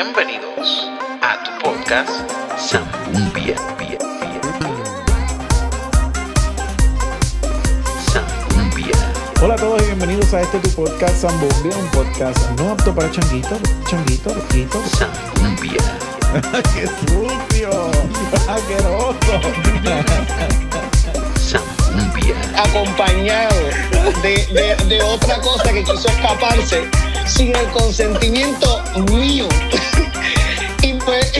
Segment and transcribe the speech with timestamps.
[0.00, 0.86] Bienvenidos
[1.22, 2.08] a tu podcast
[2.56, 3.56] Zambumbia.
[8.12, 8.92] Zambumbia.
[9.42, 13.10] Hola a todos y bienvenidos a este tu podcast Zambumbia, un podcast no apto para
[13.10, 13.58] changuitos,
[13.90, 14.82] changuitos, loquitos.
[14.92, 15.72] Zambumbia.
[16.74, 17.90] ¡Qué sucio!
[18.48, 19.40] ¡Asqueroso!
[21.40, 22.36] Zambumbia.
[22.56, 23.56] acompañado
[24.22, 26.88] de, de- de otra cosa que quiso escaparse
[27.28, 28.82] sin el consentimiento
[29.12, 29.46] mío.
[30.82, 31.32] y pues.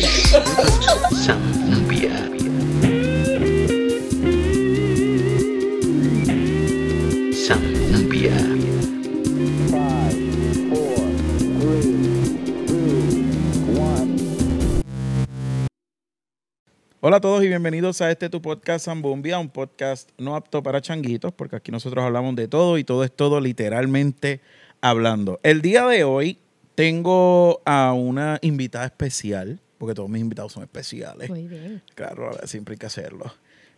[17.00, 20.82] Hola a todos y bienvenidos a este tu podcast Zambumbia, un podcast no apto para
[20.82, 24.42] changuitos, porque aquí nosotros hablamos de todo y todo es todo literalmente
[24.80, 25.40] hablando.
[25.42, 26.38] El día de hoy
[26.74, 31.28] tengo a una invitada especial, porque todos mis invitados son especiales.
[31.30, 31.82] Muy bien.
[31.94, 33.32] Claro, siempre hay que hacerlo.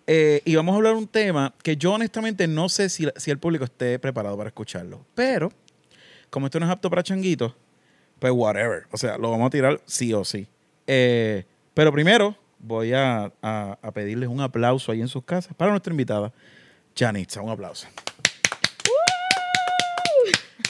[0.06, 3.30] Eh, y vamos a hablar de un tema que yo honestamente no sé si, si
[3.30, 5.04] el público esté preparado para escucharlo.
[5.14, 5.52] Pero,
[6.30, 7.54] como esto no es apto para changuitos,
[8.18, 8.84] pues whatever.
[8.90, 10.46] O sea, lo vamos a tirar sí o sí.
[10.86, 15.70] Eh, pero primero voy a, a- a pedirles un aplauso ahí en sus casas para
[15.70, 16.32] nuestra invitada,
[16.96, 17.40] Janitza.
[17.40, 17.86] Un aplauso.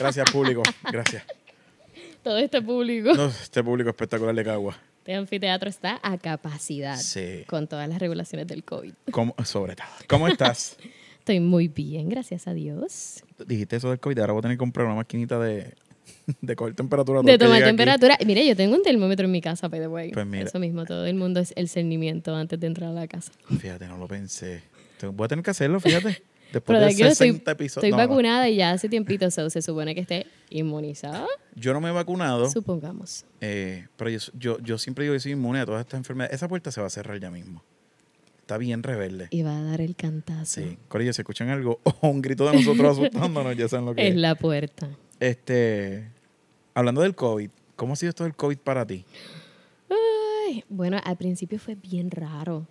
[0.00, 0.62] Gracias, público.
[0.90, 1.24] Gracias.
[2.22, 3.14] Todo este público.
[3.14, 4.76] No, este público espectacular de Cagua.
[4.98, 7.44] Este anfiteatro está a capacidad Sí.
[7.46, 8.92] con todas las regulaciones del COVID.
[9.10, 9.86] ¿Cómo- sobre todo.
[10.08, 10.76] ¿Cómo estás?
[11.20, 13.22] Estoy muy bien, gracias a Dios.
[13.46, 15.74] dijiste eso del COVID, ahora voy a tener que comprar una maquinita de,
[16.40, 17.22] de coger temperatura.
[17.22, 17.76] De tomar llegue aquí.
[17.76, 18.18] temperatura.
[18.26, 20.10] Mire, yo tengo un termómetro en mi casa, by the way.
[20.12, 20.44] Pues mira.
[20.44, 23.32] Eso mismo, todo el mundo es el cernimiento antes de entrar a la casa.
[23.58, 24.62] Fíjate, no lo pensé.
[25.02, 26.22] Voy a tener que hacerlo, fíjate.
[26.52, 27.76] Después Pero de de aquí no 60 estoy, episodios.
[27.84, 28.08] estoy No, no.
[28.08, 31.92] vacunada y ya hace tiempito so, se supone que esté inmunizada, Yo no me he
[31.92, 33.24] vacunado, supongamos.
[33.40, 36.34] eh, pero yo, yo, yo siempre digo que soy inmune a todas estas enfermedades.
[36.34, 37.62] Esa puerta se va a cerrar ya mismo.
[38.40, 39.28] Está bien rebelde.
[39.30, 40.60] Y va a dar el cantazo.
[40.60, 40.76] Sí.
[40.88, 44.14] Corillo, si escuchan algo o un grito de nosotros asustándonos, ya saben lo que Es
[44.14, 44.20] es.
[44.20, 44.88] la puerta.
[45.20, 46.10] Este,
[46.74, 49.04] hablando del COVID, ¿cómo ha sido esto del COVID para ti?
[49.88, 52.66] Ay, bueno, al principio fue bien raro.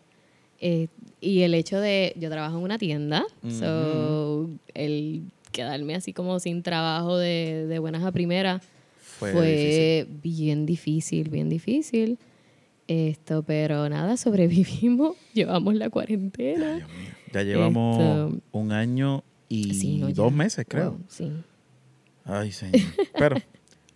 [0.62, 0.88] Eh,
[1.22, 6.64] y el hecho de, yo trabajo en una tienda, so, el quedarme así como sin
[6.64, 8.62] trabajo de, de buenas a primeras
[9.02, 12.18] Fue fue, bien difícil, bien difícil.
[12.88, 16.76] Esto, pero nada, sobrevivimos, llevamos la cuarentena.
[16.78, 17.10] Dios mío.
[17.32, 20.16] Ya llevamos Esto- un año y Sí, no, ya.
[20.16, 20.92] dos meses, creo.
[20.92, 21.32] Wow, sí.
[22.26, 22.82] Ay, señor.
[23.18, 23.38] Pero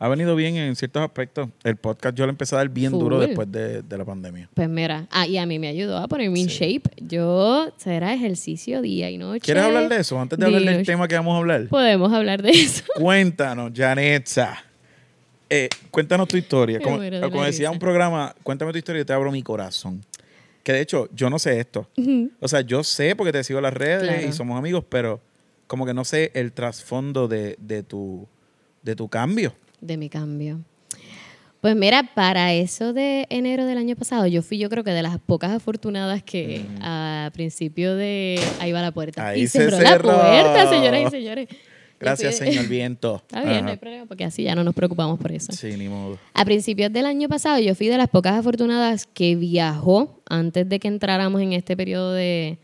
[0.04, 1.48] ha venido bien en ciertos aspectos.
[1.64, 4.50] El podcast yo lo empecé a dar bien duro después de, de la pandemia.
[4.54, 6.90] Pues mira, ah, y a mí me ayudó a ponerme in shape.
[6.98, 9.40] Yo, será ejercicio día y noche.
[9.40, 11.68] ¿Quieres hablar de eso antes de hablar del tema que vamos a hablar?
[11.70, 12.84] Podemos hablar de eso.
[12.96, 14.62] Cuéntanos, Janetza.
[15.50, 16.82] Eh, cuéntanos tu historia.
[16.82, 17.00] Como,
[17.46, 20.04] decía un programa, cuéntame tu historia y te abro mi corazón.
[20.64, 21.88] Que de hecho, yo no sé esto.
[22.42, 24.28] O sea, yo sé porque te sigo en las redes Claro.
[24.28, 25.22] y somos amigos, pero
[25.68, 28.28] como que no sé el trasfondo de, de tu,
[28.82, 29.54] de tu cambio.
[29.86, 30.62] De mi cambio.
[31.62, 35.02] Pues mira, para eso de enero del año pasado, yo fui yo creo que de
[35.02, 38.38] las pocas afortunadas que a principio de...
[38.60, 39.26] Ahí va la puerta.
[39.26, 41.48] Ahí y se cerró la puerta, señoras y señores.
[42.02, 43.24] Gracias, fui señor viento.
[43.30, 45.54] Está bien, no hay problema, porque así ya no nos preocupamos por eso.
[45.54, 46.20] Sí, ni modo.
[46.34, 50.80] A principios del año pasado, yo fui de las pocas afortunadas que viajó antes de
[50.80, 52.58] que entráramos en este periodo de,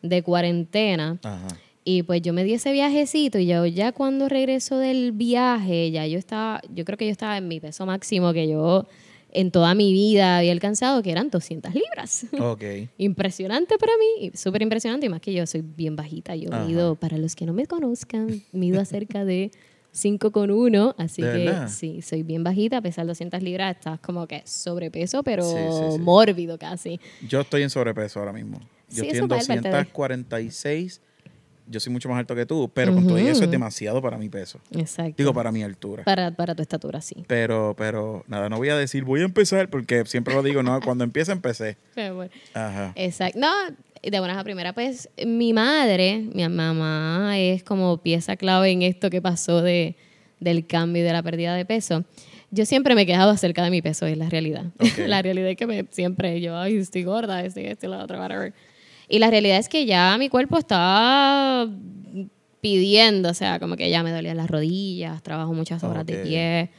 [0.00, 1.18] de cuarentena.
[1.22, 1.48] Ajá.
[1.90, 6.06] Y pues yo me di ese viajecito y yo ya cuando regreso del viaje, ya
[6.06, 8.86] yo estaba, yo creo que yo estaba en mi peso máximo que yo
[9.32, 12.26] en toda mi vida había alcanzado, que eran 200 libras.
[12.38, 12.62] Ok.
[12.98, 16.36] Impresionante para mí, súper impresionante, y más que yo soy bien bajita.
[16.36, 16.66] Yo Ajá.
[16.66, 19.50] mido, para los que no me conozcan, mido acerca de
[19.94, 21.68] 5,1, así ¿De que verdad?
[21.68, 25.56] sí, soy bien bajita, a pesar de 200 libras, estás como que sobrepeso, pero Sí,
[25.72, 25.98] sí, sí.
[26.02, 27.00] mórbido casi.
[27.26, 28.58] Yo estoy en sobrepeso ahora mismo.
[28.90, 31.00] Yo Sí, estoy en va al parte de- 246.
[31.70, 34.28] Yo soy mucho más alto que tú, pero con todo eso es demasiado para mi
[34.28, 34.60] peso.
[34.72, 35.14] Exacto.
[35.16, 36.04] Digo, para mi altura.
[36.04, 37.24] para, para tu estatura, sí.
[37.26, 40.80] Pero, pero, nada, no voy a decir, voy a empezar, porque siempre lo digo, no,
[40.84, 41.76] cuando empiece, empecé.
[41.94, 42.32] Pero bueno.
[42.54, 42.92] Ajá.
[42.94, 43.38] Exacto.
[43.38, 43.48] No,
[44.02, 49.10] de buenas a primera, pues mi madre, mi mamá, es como pieza clave en esto
[49.10, 49.96] que pasó de,
[50.40, 52.04] del cambio y de la pérdida de peso.
[52.50, 54.66] Yo siempre me he quejado acerca de mi peso, es la realidad.
[55.06, 58.54] La realidad es que me, siempre yo, ay, estoy gorda, estoy esto lo otro, whatever.
[59.08, 61.68] Y la realidad es que ya mi cuerpo está
[62.60, 66.70] pidiendo, o sea, como que ya me dolían las rodillas, trabajo muchas horas de pie.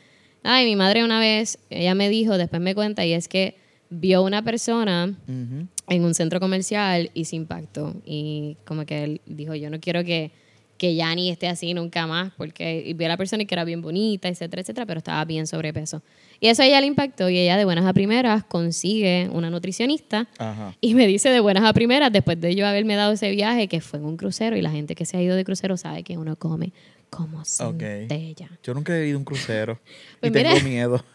[0.43, 3.55] Ay, mi madre una vez, ella me dijo, después me cuenta, y es que
[3.89, 7.95] vio una persona en un centro comercial y se impactó.
[8.05, 10.31] Y como que él dijo, yo no quiero que
[10.79, 13.65] que ya ni esté así nunca más, porque vi a la persona y que era
[13.65, 16.01] bien bonita, etcétera, etcétera, pero estaba bien sobrepeso.
[16.39, 20.29] Y eso a ella le impactó y ella de buenas a primeras consigue una nutricionista
[20.37, 20.73] Ajá.
[20.79, 23.81] y me dice de buenas a primeras, después de yo haberme dado ese viaje, que
[23.81, 26.17] fue en un crucero y la gente que se ha ido de crucero sabe que
[26.17, 26.71] uno come
[27.09, 28.49] como centella.
[28.63, 29.79] Yo nunca he ido a un crucero.
[30.21, 30.63] Pues y tengo mira.
[30.63, 31.05] miedo.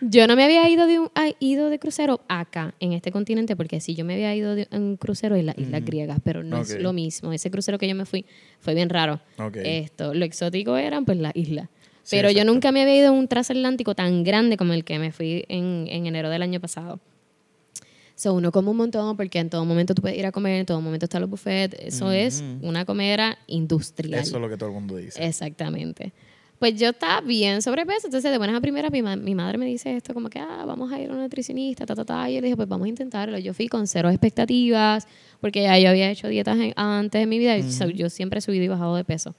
[0.00, 3.56] Yo no me había ido de, un, a- ido de crucero acá, en este continente,
[3.56, 6.56] porque sí, yo me había ido de un crucero en las Islas Griegas, pero no
[6.62, 7.32] es lo mismo.
[7.32, 8.24] Ese crucero que yo me fui
[8.60, 9.20] fue bien raro.
[9.64, 11.68] Esto, lo exótico eran pues las islas.
[12.02, 14.98] Sí, Pero yo nunca me había ido a un transatlántico tan grande como el que
[14.98, 17.00] me fui en, en enero del año pasado.
[18.16, 20.66] So, uno come un montón porque en todo momento tú puedes ir a comer, en
[20.66, 21.76] todo momento están los buffets.
[21.80, 24.20] Eso es una comedera industrial.
[24.20, 25.26] Eso es lo que todo el mundo dice.
[25.26, 26.12] Exactamente.
[26.64, 29.66] Pues yo estaba bien sobrepeso, entonces de buenas a primeras mi, ma- mi madre me
[29.66, 32.30] dice esto como que, ah, vamos a ir a un nutricionista, ta, ta, ta.
[32.30, 33.36] Y yo le dije, pues vamos a intentarlo.
[33.38, 35.06] Yo fui con cero expectativas,
[35.42, 37.62] porque ya yo había hecho dietas en- antes de mi vida, y
[37.92, 39.34] yo siempre he subido y bajado de peso.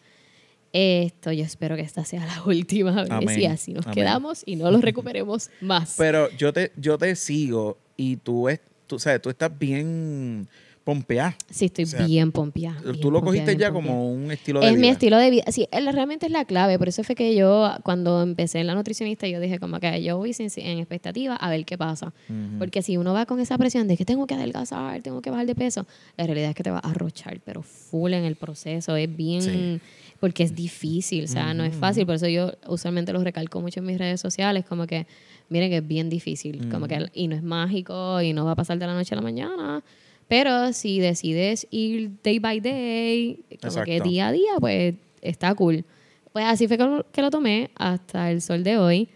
[0.72, 3.42] Esto, yo espero que esta sea la última vez Amén.
[3.42, 3.96] y así nos Amén.
[3.96, 5.96] quedamos y no lo recuperemos más.
[5.98, 10.48] Pero yo te, yo te sigo y tú, es, tú, sabes, tú estás bien
[10.86, 11.36] pompeada.
[11.50, 12.80] sí, estoy o sea, bien pompeada.
[12.80, 14.82] bien Tú lo pompeada, cogiste bien ya como un estilo de Es vida.
[14.82, 15.44] mi estilo de vida.
[15.52, 16.78] Sí, él realmente es la clave.
[16.78, 20.16] Por eso fue que yo, cuando empecé en la nutricionista, yo dije como que yo
[20.18, 22.14] voy sin, en expectativa a ver qué pasa.
[22.60, 25.48] Porque si uno va con esa presión de que tengo que adelgazar, tengo que bajar
[25.48, 25.88] de peso,
[26.18, 28.96] la realidad es que te va a arrochar, pero full en el proceso.
[28.96, 29.42] Es bien...
[29.42, 29.82] Sí.
[30.18, 32.06] Porque es difícil, o sea, no es fácil.
[32.06, 35.08] Por eso yo usualmente lo recalco mucho en mis redes sociales, como que,
[35.50, 36.70] miren que es bien difícil.
[36.70, 39.18] Como que, y no es mágico y no va a pasar de la noche a
[39.18, 39.84] la mañana.
[40.28, 44.10] Pero si decides ir day by day, como que Exacto.
[44.10, 45.86] día a día, pues está cool.
[46.34, 49.10] Pues así fue que lo, que lo tomé hasta el sol de hoy.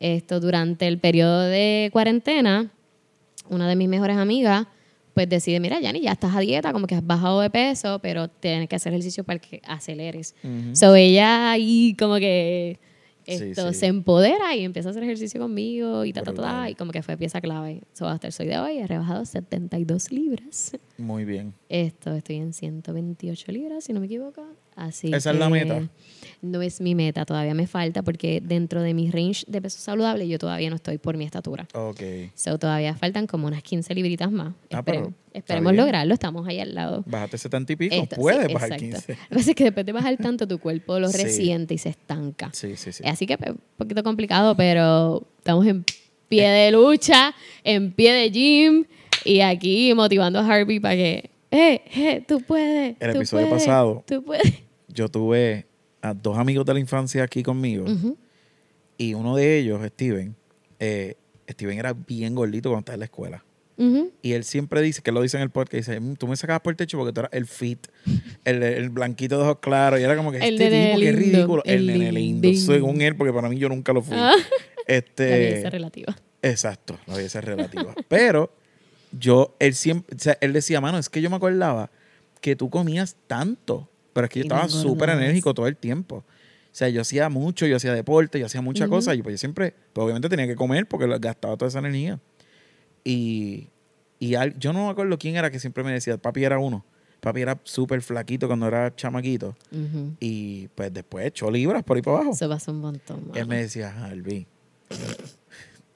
[0.00, 2.72] Esto durante el periodo de cuarentena,
[3.48, 4.66] una de mis mejores amigas,
[5.14, 8.28] pues decide, mira, Yanni, ya estás a dieta, como que has bajado de peso, pero
[8.28, 10.34] tienes que hacer ejercicio para que aceleres.
[10.72, 12.80] So ella ahí como que
[13.26, 13.78] esto sí.
[13.78, 17.02] se empodera y empieza a hacer ejercicio conmigo y ta, ta, ta, y como que
[17.02, 17.82] fue pieza clave.
[17.92, 20.76] So hasta el sol de hoy he rebajado 72 libras.
[20.98, 21.54] Muy bien.
[21.68, 24.46] Esto, estoy en 128 libras, si no me equivoco.
[24.76, 25.88] Así ¿Esa es la meta?
[26.42, 30.28] No es mi meta, todavía me falta porque dentro de mi range de peso saludable
[30.28, 31.66] yo todavía no estoy por mi estatura.
[31.72, 32.00] Ok.
[32.34, 34.52] So, todavía faltan como unas 15 libritas más.
[34.72, 35.84] Ah, está esperemos bien.
[35.84, 37.02] lograrlo, estamos ahí al lado.
[37.06, 37.94] Bájate 70 y pico.
[37.94, 38.84] Esto, Puedes sí, bajar exacto.
[38.84, 39.12] 15.
[39.12, 41.22] Lo que pasa es que después de bajar tanto, tu cuerpo lo Sí.
[41.22, 42.50] resiente y se estanca.
[42.52, 43.04] Sí, sí, sí.
[43.06, 45.84] Así que pues, un poquito complicado, pero estamos en
[46.28, 48.84] pie de lucha, en pie de gym
[49.24, 52.96] y aquí motivando a Harvey para que, eh, eh, tú puedes.
[53.00, 54.04] El tú episodio puedes, pasado.
[54.06, 54.52] Tú puedes.
[54.94, 55.66] Yo tuve
[56.00, 57.84] a dos amigos de la infancia aquí conmigo.
[58.96, 60.36] Y uno de ellos, Steven,
[60.78, 61.16] eh,
[61.50, 63.44] Steven era bien gordito cuando estaba en la escuela.
[64.22, 66.62] Y él siempre dice, que lo dice en el podcast, dice, "Mm, tú me sacabas
[66.62, 67.88] por el techo porque tú eras el fit,
[68.44, 69.98] el, el blanquito de ojos claros.
[69.98, 71.62] Y era como que El este tipo, qué lindo, ridículo.
[71.64, 72.56] El, el nene lindo, lindín.
[72.60, 74.16] según él, porque para mí yo nunca lo fui.
[74.16, 74.32] Ah.
[74.86, 76.16] La Este, belleza relativa.
[76.42, 77.94] Exacto, la belleza relativa.
[78.06, 78.52] Pero
[79.18, 81.90] yo, él siempre, o sea, él decía, mano, es que yo me acordaba
[82.42, 86.16] que tú comías tanto, pero es que yo estaba súper enérgico todo el tiempo.
[86.16, 89.38] O sea, yo hacía mucho, yo hacía deporte, yo hacía muchas cosas y pues yo
[89.38, 92.18] siempre, pues obviamente tenía que comer porque gastaba toda esa energía.
[93.04, 93.68] Y,
[94.18, 96.84] y al- yo no me acuerdo quién era que siempre me decía, papi era uno.
[97.20, 99.56] Papi era súper flaquito cuando era chamaquito.
[99.70, 100.14] Ujú.
[100.20, 102.32] Y pues después echó libras por ahí para abajo.
[102.32, 103.18] Eso pasa un montón.
[103.20, 103.46] Él mano.
[103.46, 104.46] me decía, Albi,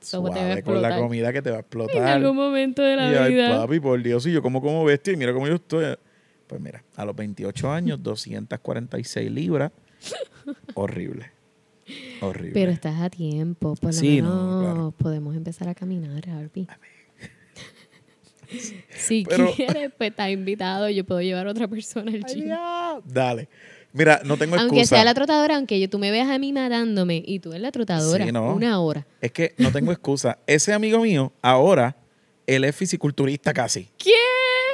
[0.00, 1.96] Eso te va a suave con la comida que te va a explotar.
[1.96, 3.58] En algún momento de la y ay, vida.
[3.58, 5.96] papi, por Dios, y yo como como bestia y mira cómo yo estoy.
[6.48, 9.70] Pues mira, a los 28 años, 246 libras.
[10.74, 11.30] Horrible.
[12.20, 12.52] Horrible.
[12.54, 13.74] Pero estás a tiempo.
[13.76, 14.90] Por lo Sí, no, menos claro.
[14.98, 16.66] podemos empezar a caminar, Harvey.
[18.90, 20.88] si Pero- quieres, pues estás invitado.
[20.88, 22.48] Yo puedo llevar a otra persona al gym.
[23.04, 23.48] Dale.
[23.92, 24.62] Mira, no tengo excusa.
[24.74, 27.62] Aunque sea la trotadora, aunque yo, tú me veas a mí nadándome y tú en
[27.62, 28.54] la trotadora, Sí, no.
[28.54, 29.06] una hora.
[29.20, 30.38] Es que no tengo excusa.
[30.46, 31.96] Ese amigo mío, ahora,
[32.46, 33.88] él es fisiculturista casi.
[33.98, 34.14] ¿Quién?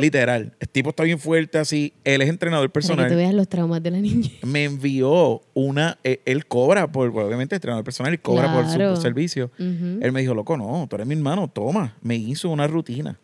[0.01, 0.53] Literal.
[0.59, 1.93] El tipo está bien fuerte así.
[2.05, 3.17] Él es entrenador Para que tú personal.
[3.17, 4.29] veas los traumas de la niña.
[4.43, 5.99] Me envió una.
[6.05, 7.09] eh, Él cobra por.
[7.11, 8.97] obviamente, entrenador personal y cobra por su Claro.
[8.97, 9.51] servicio.
[9.59, 11.97] Él me dijo, loco, no, tú eres mi hermano, toma.
[12.03, 13.19] Me hizo una rutina.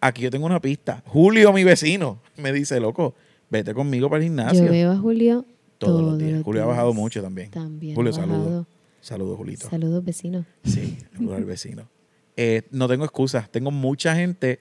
[0.00, 1.02] Aquí yo tengo una pista.
[1.06, 3.14] Julio, mi vecino, me dice, loco,
[3.50, 4.64] vete conmigo para el gimnasio.
[4.66, 5.44] Yo veo a Julio
[5.78, 6.42] Todos todos los días.
[6.42, 7.50] Julio ha bajado mucho también.
[7.50, 8.66] También Julio, saludos.
[9.00, 9.68] Saludos, Julito.
[9.70, 10.44] Saludos, vecinos.
[10.64, 11.88] Sí, saludos al vecino.
[12.36, 13.48] Eh, no tengo excusas.
[13.50, 14.60] Tengo mucha gente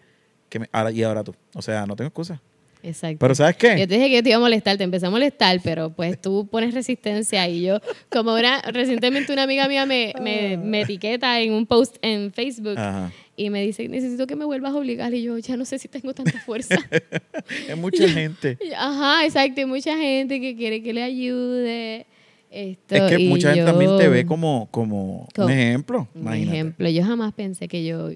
[0.50, 0.70] que me...
[0.72, 1.34] Ahora, y ahora tú.
[1.54, 2.40] O sea, no tengo excusas.
[2.84, 3.18] Exacto.
[3.20, 3.70] Pero ¿sabes qué?
[3.80, 6.48] Yo te dije que te iba a molestar, te empecé a molestar, pero pues tú
[6.52, 7.80] pones resistencia y yo,
[8.12, 12.78] como una, recientemente una amiga mía me, me, me etiqueta en un post en Facebook
[12.78, 13.12] Ajá.
[13.36, 15.88] y me dice, necesito que me vuelvas a obligar y yo ya no sé si
[15.88, 16.75] tengo tanta fuerza.
[17.68, 18.60] Es mucha gente.
[18.78, 22.06] Ajá, exacto, hay mucha gente que quiere que le ayude.
[22.52, 26.08] Esto, Es que mucha gente yo- también te ve como, como Como un ejemplo.
[26.14, 26.56] Un Imagínate.
[26.56, 28.12] ejemplo, yo jamás pensé que yo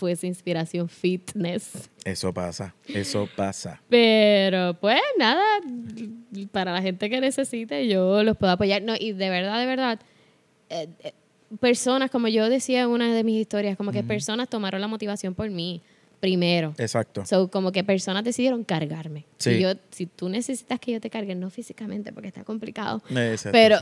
[0.00, 1.90] fuese inspiración fitness.
[2.06, 3.82] Eso pasa, eso pasa.
[3.90, 5.44] Pero pues nada,
[6.50, 8.80] para la gente que necesite, yo los puedo apoyar.
[8.82, 10.00] No, y de verdad, de verdad,
[10.70, 11.12] eh, eh,
[11.60, 15.34] personas, como yo decía en una de mis historias, como que personas tomaron la motivación
[15.34, 15.82] por mí
[16.20, 16.74] primero.
[16.78, 17.24] Exacto.
[17.24, 19.24] So, como que personas decidieron cargarme.
[19.38, 19.54] Sí.
[19.54, 23.50] Si, yo, si tú necesitas que yo te cargue, no físicamente, porque está complicado, Exacto.
[23.52, 23.78] pero,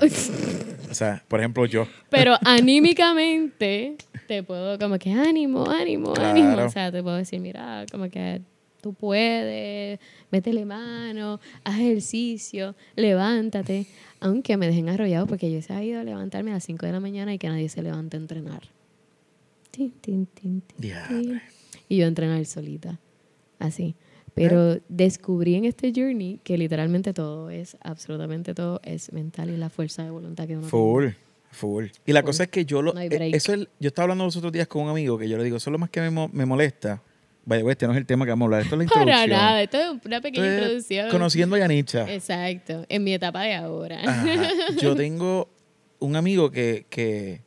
[0.91, 1.87] O sea, por ejemplo, yo.
[2.11, 6.31] pero anímicamente te puedo como que ánimo, ánimo, Claro.
[6.31, 6.65] ánimo.
[6.65, 8.41] O sea, te puedo decir, mira, como que
[8.81, 9.99] tú puedes,
[10.31, 13.87] métele mano, haz ejercicio, levántate.
[14.21, 17.35] Aunque me dejen arrollado porque yo he sabido levantarme a las 5 de la mañana
[17.35, 18.63] y que nadie se levante a entrenar.
[19.73, 21.41] Tin, tin, tin, tin, tin.
[21.89, 23.01] Y yo entrenar solita.
[23.59, 23.97] Así.
[24.35, 29.69] Pero descubrí en este journey que literalmente todo es, absolutamente todo es mental y la
[29.69, 30.71] fuerza de voluntad que uno tiene.
[30.71, 31.07] Full,
[31.51, 31.87] full.
[32.07, 32.93] Y la cosa es que yo lo.
[32.95, 35.29] No hay eh, eso es, yo estaba hablando los otros días con un amigo que
[35.29, 37.03] yo le digo, eso es lo más que me, mo- me molesta.
[37.45, 38.63] Vaya, este no es el tema que vamos a hablar.
[38.63, 39.17] Esto es la introducción.
[39.17, 41.11] Para nada, esto es una pequeña es introducción.
[41.11, 42.13] Conociendo a Yanicha.
[42.15, 44.01] Exacto, en mi etapa de ahora.
[44.05, 44.51] Ajá.
[44.81, 45.49] Yo tengo
[45.99, 47.41] un amigo que, que.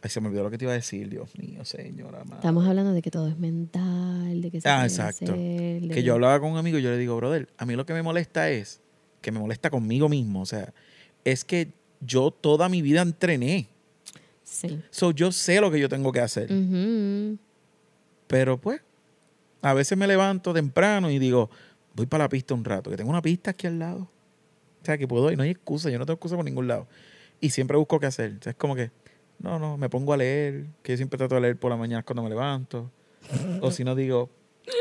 [0.00, 2.18] Ay, se me olvidó lo que te iba a decir, Dios mío, señora.
[2.24, 2.36] madre.
[2.36, 5.32] Estamos hablando de que todo es mental, de que se Ah, puede exacto.
[5.32, 7.74] hacer, de Que yo hablaba con un amigo y yo le digo, brother, a mí
[7.74, 8.80] lo que me molesta es,
[9.20, 10.72] que me molesta conmigo mismo, o sea,
[11.24, 13.68] es que yo toda mi vida entrené.
[14.44, 14.80] Sí.
[14.90, 16.48] So, yo sé lo que yo tengo que hacer.
[18.26, 18.80] Pero pues,
[19.62, 21.50] a veces me levanto temprano y digo,
[21.94, 24.08] voy para la pista un rato, que tengo una pista aquí al lado.
[24.80, 26.86] O sea, que puedo ir, no hay excusa, yo no tengo excusa por ningún lado.
[27.40, 28.36] Y siempre busco qué hacer.
[28.38, 28.90] O sea, es como que,
[29.40, 32.02] no, no, me pongo a leer, que yo siempre trato de leer por la mañana
[32.02, 32.90] cuando me levanto.
[33.60, 34.30] O si no digo,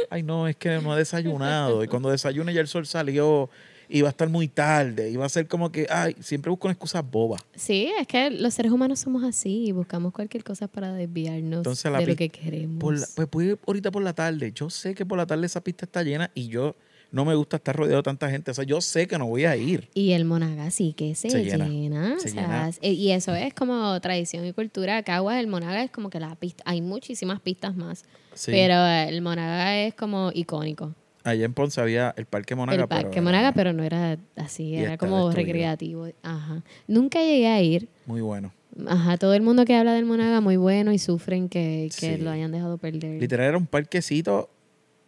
[0.09, 1.83] ay no, es que no he desayunado.
[1.83, 3.49] Y cuando desayune ya el sol salió
[3.89, 5.09] y va a estar muy tarde.
[5.09, 7.37] Y va a ser como que, ay, siempre busco una excusa boba.
[7.55, 11.91] Sí, es que los seres humanos somos así y buscamos cualquier cosa para desviarnos Entonces,
[11.93, 12.79] de lo que queremos.
[12.79, 14.51] Por la- pues voy ahorita por la tarde.
[14.53, 16.75] Yo sé que por la tarde esa pista está llena y yo
[17.11, 18.51] no me gusta estar rodeado de tanta gente.
[18.51, 19.89] O sea, yo sé que no voy a ir.
[19.93, 21.67] Y el Monaga sí que se, Se llena.
[21.67, 22.69] llena, o se sea, llena.
[22.69, 25.01] es- y eso es como tradición y cultura.
[25.03, 26.63] Cagua, el Monaga es como que la pista.
[26.65, 28.03] Hay muchísimas pistas más.
[28.33, 28.51] Sí.
[28.51, 30.93] Pero el Monaga es como icónico.
[31.23, 32.83] Allá en Ponce había el Parque Monaga.
[32.83, 34.75] el parque pero Monaga, era pero no era así.
[34.75, 35.45] Era como destruido.
[35.53, 36.07] recreativo.
[36.23, 36.63] Ajá.
[36.87, 37.89] Nunca llegué a ir.
[38.05, 38.53] Muy bueno.
[38.87, 42.21] Ajá, todo el mundo que habla del Monaga muy bueno y sufren que, que Sí.
[42.21, 43.19] lo hayan dejado perder.
[43.19, 44.49] Literal era un parquecito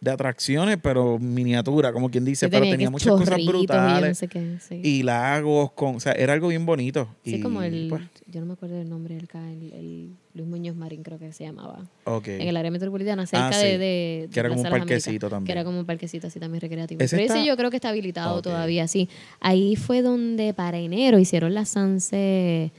[0.00, 2.46] de atracciones, pero miniatura, como quien dice.
[2.46, 4.08] Sí, pero tenía muchas cosas y brutales.
[4.08, 4.80] no sé qué, sí.
[4.82, 7.06] Y lagos, con, o sea, era algo bien bonito.
[7.22, 10.48] Sí, y, como el, pues, yo no me acuerdo del nombre del el, el Luis
[10.48, 11.80] Muñoz Marín creo que se llamaba.
[12.04, 12.28] ok.
[12.28, 13.66] En el área metropolitana, cerca Ah, sí.
[13.66, 15.46] de, de, Que era como un parquecito también.
[15.46, 17.02] Que era como un parquecito así también recreativo.
[17.02, 19.08] Ese Pero ese está- yo creo que está habilitado todavía, sí.
[19.40, 22.72] Ahí fue donde para enero hicieron la Sanse,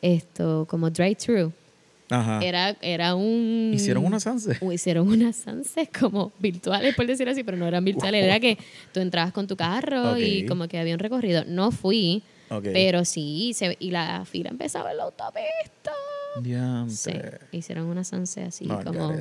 [0.00, 1.52] esto, como drive-thru.
[2.10, 2.40] Ajá.
[2.42, 3.72] Era, era un...
[3.74, 4.58] ¿Hicieron una Sanse?
[4.72, 8.24] hicieron unas Sanse como virtuales, por decir así, pero no eran virtuales.
[8.24, 8.58] Era que
[8.92, 11.44] tú entrabas con tu carro y como que había un recorrido.
[11.46, 12.22] No fui,
[12.62, 15.92] pero sí, se, y la fila empezaba en la autopista.
[16.42, 16.92] Diante.
[16.94, 17.12] Sí,
[17.52, 19.12] hicieron una Sanse así No, como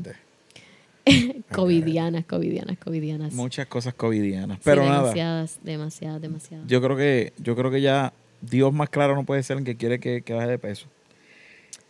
[1.51, 3.33] covidianas, covidianas, covidianas.
[3.33, 4.57] Muchas cosas covidianas.
[4.57, 4.99] Sí, Pero nada.
[5.01, 6.67] demasiadas, demasiadas, demasiadas.
[6.67, 9.77] Yo creo que, yo creo que ya Dios más claro no puede ser en que
[9.77, 10.87] quiere que, que baje de peso.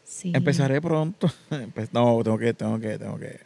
[0.07, 0.31] Sí.
[0.33, 1.29] Empezaré pronto.
[1.91, 3.39] No, tengo que, tengo que, tengo que.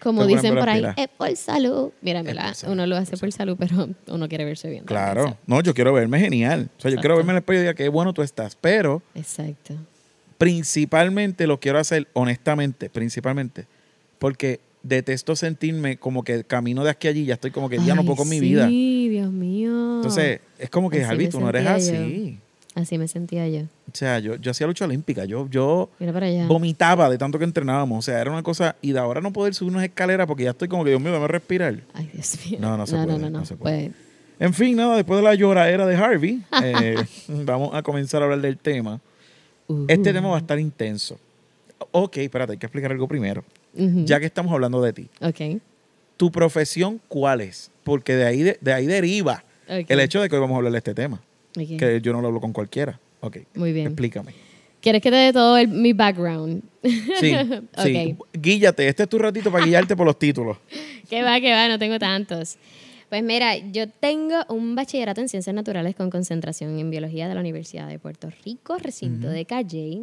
[0.00, 1.92] Como tengo dicen por ahí, es por salud.
[2.02, 4.84] Por salud, uno lo por hace por salud, pero uno quiere verse bien.
[4.84, 5.36] Claro.
[5.46, 6.70] No, yo quiero verme genial.
[6.78, 8.56] O sea, yo quiero verme en el espejo y diga qué bueno tú estás.
[8.56, 9.74] Pero Exacto.
[10.38, 13.66] principalmente lo quiero hacer honestamente, principalmente,
[14.18, 17.94] porque detesto sentirme como que camino de aquí a allí, ya estoy como que ya
[17.94, 18.66] no puedo con mi sí, vida.
[18.68, 19.96] Dios mío.
[19.96, 22.38] Entonces, es como que, tú no eres así.
[22.76, 23.62] Así me sentía yo.
[23.62, 25.88] O sea, yo, yo hacía lucha olímpica, yo, yo
[26.46, 27.98] vomitaba de tanto que entrenábamos.
[27.98, 30.50] O sea, era una cosa, y de ahora no poder subir unas escaleras porque ya
[30.50, 31.74] estoy como que, Dios mío, dame respirar.
[31.94, 32.58] Ay, Dios mío.
[32.60, 33.86] No, no se no, puede, no, no, no se puede.
[33.86, 33.96] Pues,
[34.38, 36.96] En fin, nada, después de la lloradera de Harvey, eh,
[37.28, 39.00] vamos a comenzar a hablar del tema.
[39.68, 41.18] uh, Este tema va a estar intenso.
[41.92, 43.42] Ok, espérate, hay que explicar algo primero.
[43.74, 44.04] ujú.
[44.04, 45.08] Ya que estamos hablando de ti.
[45.22, 45.60] Ok.
[46.18, 47.70] ¿Tu profesión cuál es?
[47.84, 50.72] Porque de ahí, de, de ahí deriva el hecho de que hoy vamos a hablar
[50.72, 51.20] de este tema.
[51.56, 51.76] Ok.
[51.78, 52.98] Que yo no lo hablo con cualquiera.
[53.20, 53.86] Ok, Muy bien.
[53.88, 54.32] explícame.
[54.80, 56.62] ¿Quieres que te dé todo el- mi background?
[56.82, 57.00] Sí,
[57.82, 58.16] sí.
[58.16, 58.26] Ok.
[58.34, 60.58] Guíllate, este es tu ratito para guiarte por los títulos.
[61.08, 62.56] Que va, que va, no tengo tantos.
[63.08, 67.40] Pues mira, yo tengo un bachillerato en ciencias naturales con concentración en biología de la
[67.40, 70.02] Universidad de Puerto Rico, recinto de Calle.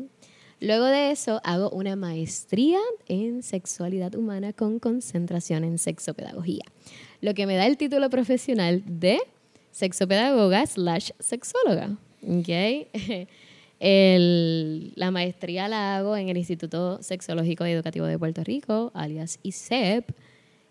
[0.61, 2.79] Luego de eso hago una maestría
[3.09, 6.63] en sexualidad humana con concentración en sexopedagogía,
[7.19, 9.19] lo que me da el título profesional de
[9.73, 11.97] sexopedagoga slash sexóloga.
[12.25, 12.87] ¿ok?
[13.79, 19.39] El- la maestría la hago en el Instituto Sexológico y Educativo de Puerto Rico, alias
[19.43, 20.09] ISEP,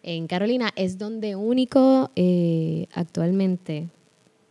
[0.02, 0.70] en Carolina.
[0.76, 3.88] Es donde único eh, actualmente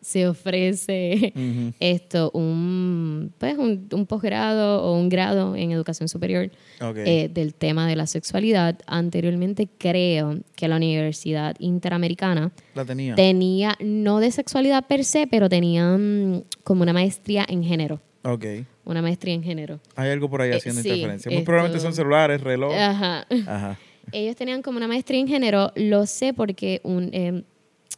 [0.02, 1.32] se ofrece
[1.80, 6.50] esto, un, pues, un, un posgrado o un grado en educación superior
[6.96, 8.80] eh, del tema de la sexualidad.
[8.88, 13.16] Anteriormente creo que la Universidad Interamericana la tenía.
[13.16, 18.02] tenía, no de sexualidad per se, pero tenían como una maestría en género.
[18.24, 18.46] ok.
[18.84, 19.80] Una maestría en género.
[19.96, 21.30] Hay algo por ahí Eh, haciendo sí, interferencia.
[21.30, 22.74] Muy esto- probablemente son celulares, reloj.
[22.76, 23.28] Ajá.
[23.46, 23.80] Ajá.
[24.12, 27.44] Ellos tenían como una maestría en género, lo sé porque un, eh,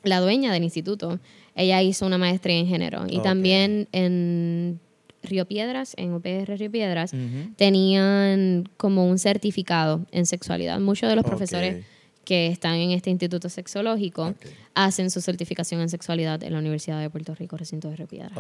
[0.03, 1.19] la dueña del instituto,
[1.55, 3.05] ella hizo una maestría en género.
[3.09, 4.79] Y también en
[5.23, 7.13] Río Piedras, en UPR Río Piedras,
[7.55, 10.79] tenían como un certificado en sexualidad.
[10.79, 11.85] Muchos de los profesores
[12.25, 14.33] que están en este instituto sexológico
[14.75, 18.37] hacen su certificación en sexualidad en la Universidad de Puerto Rico, recinto de Río Piedras.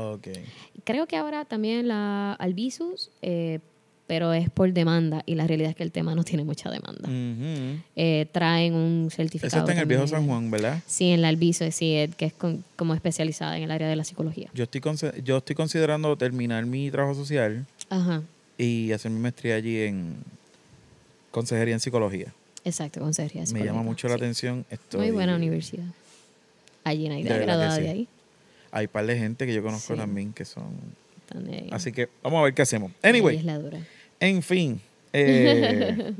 [0.83, 3.59] Creo que ahora también la Albizus, eh,
[4.07, 7.07] pero es por demanda y la realidad es que el tema no tiene mucha demanda.
[7.95, 9.47] Eh, traen un certificado.
[9.47, 10.25] Eso está en el viejo San.
[10.27, 10.81] Juan, ¿verdad?
[10.85, 14.03] Sí, en la Albizus, sí, que es con- como especializada en el área de la
[14.03, 14.49] psicología.
[14.53, 14.81] Yo estoy,
[15.23, 18.21] yo estoy considerando terminar mi trabajo social Ajá,
[18.57, 20.15] y hacer mi maestría allí en
[21.31, 22.33] consejería en psicología.
[22.65, 24.65] exacto, consejería Me psicológica, llama mucho la atención.
[24.69, 25.85] Estoy, Muy buena universidad.
[26.83, 27.81] Allí verdad que graduada sí.
[27.83, 28.07] de ahí.
[28.71, 29.99] Hay un par de gente que yo conozco Sí.
[29.99, 30.71] también que son...
[31.31, 31.69] Ahí.
[31.71, 32.91] Así que vamos a ver qué hacemos.
[33.01, 33.79] Anyway, es la dura.
[34.19, 34.81] en fin.
[35.13, 36.13] eh,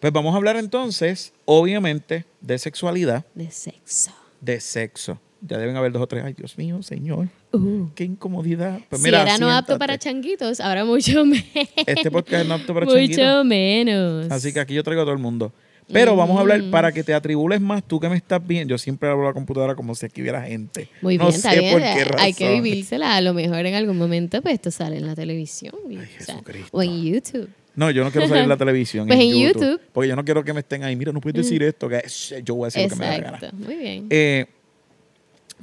[0.00, 4.12] pues vamos a hablar entonces, obviamente, de sexualidad, De sexo.
[4.40, 5.18] de sexo.
[5.44, 6.22] Ya deben haber dos o tres.
[6.24, 7.28] Ay, Dios mío, señor.
[7.52, 7.88] Uh.
[7.96, 8.78] Qué incomodidad.
[8.88, 11.42] Pues si era no apto para changuitos, ahora mucho menos.
[11.86, 13.44] Este podcast es no apto para mucho changuitos.
[13.44, 14.30] menos.
[14.30, 15.52] Así que aquí yo traigo a todo el mundo.
[15.90, 16.70] Pero vamos a hablar Mm.
[16.70, 18.70] para que te atribules más, tú que me estás viendo.
[18.72, 20.88] Yo siempre hablo a la computadora como si aquí hubiera gente.
[21.02, 21.72] Muy no bien, sé bien.
[21.72, 22.20] por qué razón.
[22.20, 23.16] Hay que vivírsela.
[23.16, 25.74] A lo mejor en algún momento, pues esto sale en la televisión.
[25.88, 27.48] Ay, o, sea, o en YouTube.
[27.74, 29.06] No, yo no quiero salir en la televisión.
[29.06, 29.80] Pues en, en YouTube, YouTube.
[29.92, 30.94] Porque yo no quiero que me estén ahí.
[30.94, 31.88] Mira, no puedes decir esto.
[31.88, 32.02] Que
[32.44, 33.36] yo voy a decir lo que me da la gana.
[33.38, 33.56] Exacto.
[33.56, 34.06] Muy bien.
[34.10, 34.46] Eh,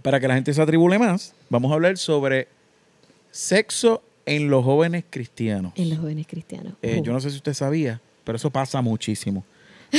[0.01, 2.47] para que la gente se atribule más, vamos a hablar sobre
[3.31, 5.73] sexo en los jóvenes cristianos.
[5.75, 6.73] en los jóvenes cristianos.
[6.81, 7.03] Eh, Uh.
[7.03, 9.43] yo no sé si usted sabía, pero eso pasa muchísimo.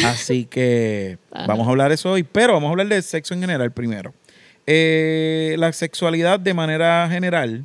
[0.04, 3.40] Así que vamos a hablar de eso hoy, pero vamos a hablar de sexo en
[3.40, 4.14] general primero.
[4.66, 7.64] Eh, la sexualidad de manera general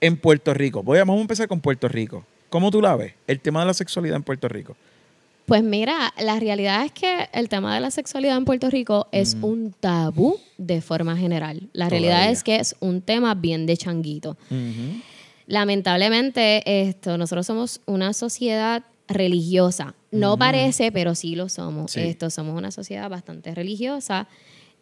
[0.00, 0.82] en Puerto Rico.
[0.82, 2.24] Voy a, vamos a empezar con Puerto Rico.
[2.50, 3.14] ¿Cómo tú la ves?
[3.26, 4.76] El tema de la sexualidad en Puerto Rico.
[5.46, 9.36] Pues mira, la realidad es que el tema de la sexualidad en Puerto Rico es
[9.42, 11.68] un tabú de forma general.
[11.72, 14.36] La realidad es que es un tema bien de changuito.
[15.46, 19.94] Lamentablemente, esto, nosotros somos una sociedad religiosa.
[20.12, 21.92] No parece, pero sí lo somos.
[21.92, 22.00] Sí.
[22.00, 24.28] Esto, somos una sociedad bastante religiosa.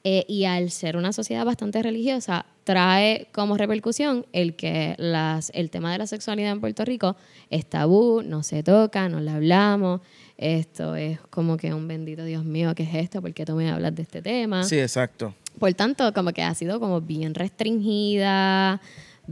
[0.03, 5.69] eh, y al ser una sociedad bastante religiosa, trae como repercusión el que las, el
[5.69, 7.17] tema de la sexualidad en Puerto Rico
[7.51, 10.01] es tabú, no se toca, no le hablamos.
[10.39, 13.21] Esto es como que un bendito Dios mío, ¿qué es esto?
[13.21, 14.65] ¿Por qué tú me hablas de este tema?
[14.65, 15.35] Sí, exacto.
[15.59, 18.81] Por tanto, como que ha sido como bien restringida,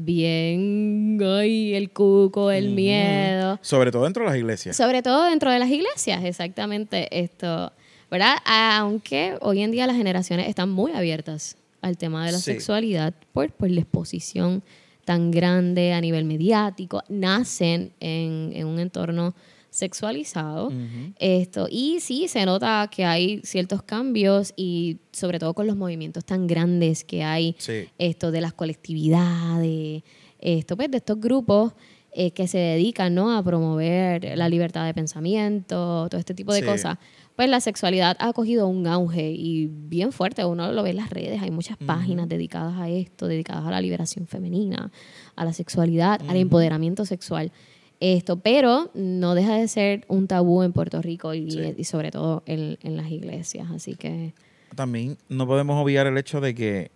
[0.05, 3.59] bien, ay, el cuco, el miedo.
[3.63, 4.77] Sobre todo dentro de las iglesias.
[4.77, 7.73] Sobre todo dentro de las iglesias, exactamente esto,
[8.11, 8.37] ¿verdad?
[8.45, 12.45] Aunque hoy en día las generaciones están muy abiertas al tema de la Sí.
[12.53, 14.63] sexualidad por, por la exposición
[15.05, 19.35] tan grande a nivel mediático, nacen en, en un entorno
[19.71, 20.71] sexualizado.
[21.19, 26.25] Esto, y sí, se nota que hay ciertos cambios y sobre todo con los movimientos
[26.25, 27.85] tan grandes que hay, Sí.
[27.99, 30.03] esto de las colectividades,
[30.41, 31.73] esto pues de estos grupos
[32.13, 33.37] eh, que se dedican ¿no?
[33.37, 36.67] a promover la libertad de pensamiento, todo este tipo de Sí.
[36.67, 36.99] cosas.
[37.37, 41.11] Pues la sexualidad ha cogido un auge y bien fuerte, uno lo ve en las
[41.11, 44.91] redes, hay muchas páginas dedicadas a esto, dedicadas a la liberación femenina,
[45.37, 47.53] a la sexualidad, al empoderamiento sexual.
[48.01, 51.75] Esto, pero no deja de ser un tabú en Puerto Rico y, Sí.
[51.77, 53.69] y sobre todo en, en las iglesias.
[53.73, 54.35] Así que
[54.77, 56.91] También no podemos obviar el hecho de que,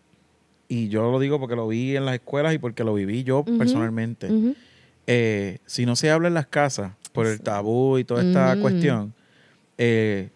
[0.69, 3.45] y yo lo digo porque lo vi en las escuelas y porque lo viví yo
[3.45, 4.29] personalmente,
[5.09, 9.13] eh, si no se habla en las casas por el tabú y toda esta cuestión,
[9.79, 10.31] eh,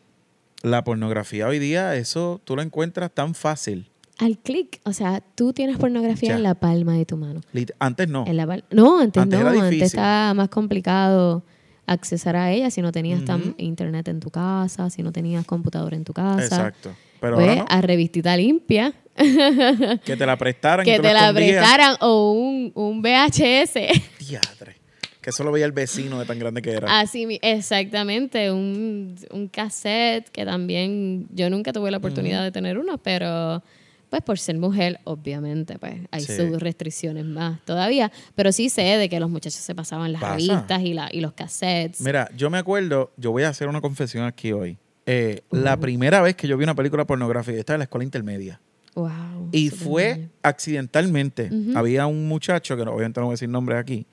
[0.63, 3.89] la pornografía hoy día, eso tú lo encuentras tan fácil.
[4.19, 6.37] Al clic, o sea, tú tienes pornografía Ya.
[6.37, 7.41] en la palma de tu mano.
[7.79, 8.25] Antes no.
[8.27, 11.45] En la no, antes, Antes no, antes estaba más complicado
[11.87, 15.97] accesar a ella si no tenías tan- internet en tu casa, si no tenías computadora
[15.97, 16.43] en tu casa.
[16.45, 16.95] Exacto.
[17.21, 17.67] Pero Pues, ahora no.
[17.69, 20.87] a revistita limpia, Que te la prestaran.
[20.87, 21.57] y que tú te la escondías.
[21.59, 23.75] prestaran o un, un VHS.
[24.19, 24.77] Diadre.
[25.21, 27.01] Que eso lo veía el vecino de tan grande que era.
[27.01, 32.99] Así, exactamente, un, un cassette que también yo nunca tuve la oportunidad de tener uno,
[32.99, 33.63] pero
[34.11, 36.37] pues por ser mujer, obviamente, pues hay Sí.
[36.37, 40.33] sus restricciones más todavía, pero sí sé de que los muchachos se pasaban las Pasa.
[40.35, 42.01] revistas y, la, y los cassettes.
[42.01, 44.79] Mira, yo me acuerdo, yo voy a hacer una confesión aquí hoy.
[45.07, 45.57] Eh, Uh.
[45.57, 48.61] La primera vez que yo vi una película pornográfica, estaba en la escuela intermedia.
[48.95, 49.51] Wow.
[49.53, 51.51] Y fue accidentalmente.
[51.53, 51.77] Ujú.
[51.79, 54.07] Había un muchacho, que no, obviamente no voy a decir nombres aquí,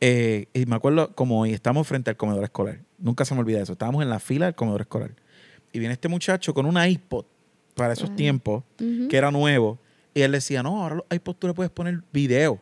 [0.00, 2.80] eh, y me acuerdo como hoy, estamos frente al comedor escolar.
[2.98, 3.72] Nunca se me olvida eso.
[3.72, 5.10] Estábamos en la fila del comedor escolar.
[5.72, 7.24] Y viene este muchacho con un iPod
[7.78, 8.16] para esos Wow.
[8.16, 9.78] tiempos, que era nuevo.
[10.14, 12.60] Y él decía, no, ahora los iPod tú le puedes poner video.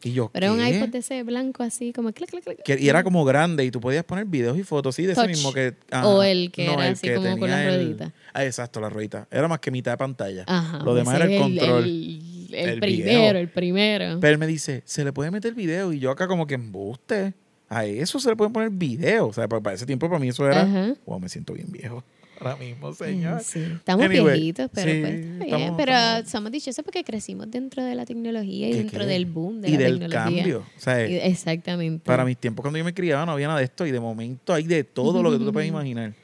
[0.00, 0.76] Y yo, Pero era un ¿qué?
[0.76, 2.62] iPod de ese blanco así, como clic, clic, clic.
[2.62, 5.24] Que- y era como grande y tú podías poner videos y fotos, sí, de Touch.
[5.24, 5.74] ese mismo que...
[6.04, 8.12] O el que era así como con las el- rueditas.
[8.32, 9.26] Ah, exacto, la ruedita.
[9.28, 10.44] Era más que mitad de pantalla.
[10.46, 10.78] Ajá.
[10.84, 11.82] Lo demás era el control.
[11.84, 13.30] El, el El primero, video.
[13.40, 14.20] el primero.
[14.20, 15.92] Pero él me dice, se le puede meter video.
[15.92, 17.34] Y yo acá como que embuste.
[17.68, 19.26] A eso se le puede poner video.
[19.26, 20.62] O sea, pa- para ese tiempo para mí eso era...
[20.62, 20.94] Ajá.
[21.06, 22.04] Wow, me siento bien viejo.
[22.40, 23.40] Ahora mismo, señor.
[23.42, 25.42] Sí, estamos Anyway, viejitos, pero sí, pues está bien.
[25.42, 29.06] estamos- pero estamos- somos dichosos porque crecimos dentro de la tecnología y ¿Qué dentro qué?
[29.06, 30.22] del boom de y la del tecnología.
[30.42, 30.58] cambio.
[30.76, 32.04] O sea, Y- Exactamente.
[32.04, 33.86] para mis tiempos cuando yo me criaba no había nada de esto.
[33.86, 36.14] Y de momento hay de todo lo que tú te puedes imaginar.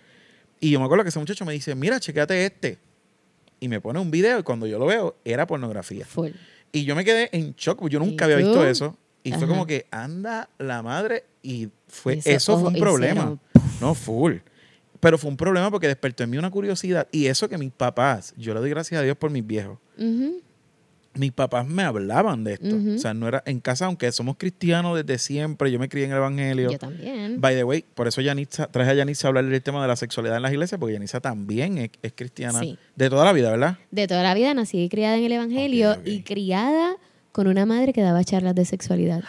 [0.61, 2.79] Y yo me acuerdo que ese muchacho me dice, mira, chequéate este.
[3.61, 6.05] Y me pone un video y cuando yo lo veo, era pornografía.
[6.07, 6.31] Full.
[6.73, 8.45] Y yo me quedé en shock, porque yo ¿Y nunca había tú?
[8.47, 8.97] visto eso.
[9.23, 9.47] Y fue Ajá.
[9.49, 13.13] como que anda la madre y fue Eso, eso, fue un problema.
[13.23, 13.41] hicieron,
[13.81, 14.35] No, full.
[15.05, 17.07] Pero fue un problema porque despertó en mí una curiosidad.
[17.13, 19.79] Y eso que mis papás, yo le doy gracias a Dios por mis viejos.
[19.99, 20.41] Ujú.
[21.17, 22.75] Mis papás me hablaban de esto.
[22.75, 22.95] Ujú.
[22.95, 26.11] O sea, no era en casa, aunque somos cristianos desde siempre, yo me crié en
[26.11, 26.73] el Evangelio.
[26.73, 27.41] Yo también.
[27.41, 29.95] By the way, por eso Yanitza, traje a Yanitza a hablar del tema de la
[29.95, 32.77] sexualidad en las iglesias, porque Yanitza también es, es cristiana Sí.
[32.97, 33.79] de toda la vida, ¿verdad?
[33.93, 36.07] De toda la vida nací y criada en el Evangelio Ok, ok.
[36.09, 36.97] y criada
[37.35, 39.25] con una madre que daba charlas de sexualidad.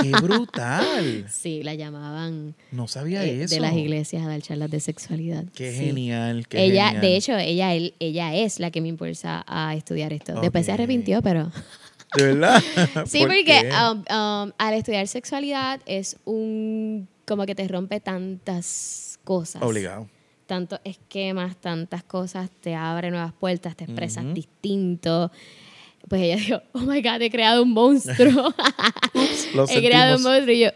[0.00, 1.26] ¡Qué brutal!
[1.28, 3.54] Sí, la llamaban No sabía eh, eso.
[3.56, 5.44] de las iglesias a dar charlas de sexualidad.
[5.54, 5.86] Qué Sí.
[5.86, 7.00] genial, qué ella, genial.
[7.02, 10.40] de hecho, ella, él- ella es la que me impulsa a estudiar esto.
[10.40, 11.50] Después se arrepintió, pero
[12.16, 12.62] ¿De verdad?
[13.06, 19.18] Sí, ¿Por porque um, um, al estudiar sexualidad es un como que te rompe tantas
[19.24, 19.60] cosas.
[19.62, 20.08] Obligado.
[20.46, 25.30] Tantos esquemas, tantas cosas, te abre nuevas puertas, te expresas distinto.
[26.08, 28.52] Pues ella dijo, oh my God, he creado un monstruo.
[29.54, 30.54] Lo he creado un monstruo.
[30.54, 30.68] Y yo,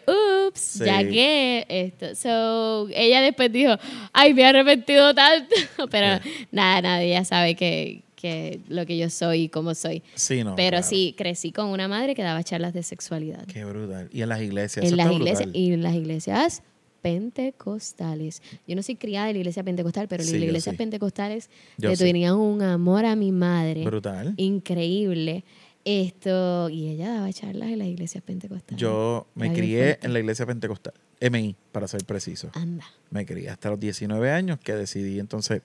[0.48, 0.84] ups, Sí.
[0.84, 2.14] ya que esto.
[2.14, 3.76] So, ella después dijo,
[4.12, 5.54] ay, me he arrepentido tanto.
[5.90, 6.20] Pero
[6.52, 10.02] nada, nada, ella sabe que, que lo que yo soy y cómo soy.
[10.14, 10.54] Sí, no.
[10.54, 10.86] Pero claro.
[10.86, 13.44] sí, crecí con una madre que daba charlas de sexualidad.
[13.46, 14.08] Qué brutal.
[14.12, 14.84] Y en las iglesias.
[14.84, 15.60] En eso las iglesias brutal.
[15.60, 16.62] y en las iglesias
[17.04, 18.42] pentecostales.
[18.66, 20.76] Yo no soy criada de la iglesia pentecostal, pero Sí, en las iglesias sí.
[20.78, 22.04] pentecostales Yo le sí.
[22.04, 24.34] tenían un amor a mi madre Brutal.
[24.36, 25.44] increíble.
[25.86, 28.80] Esto, y ella daba charlas en las iglesias pentecostales.
[28.80, 30.94] Yo me crié en la iglesia pentecostal.
[31.20, 32.50] MI, para ser preciso.
[32.54, 32.84] Anda.
[33.10, 35.60] Me crié hasta los 19 años que decidí entonces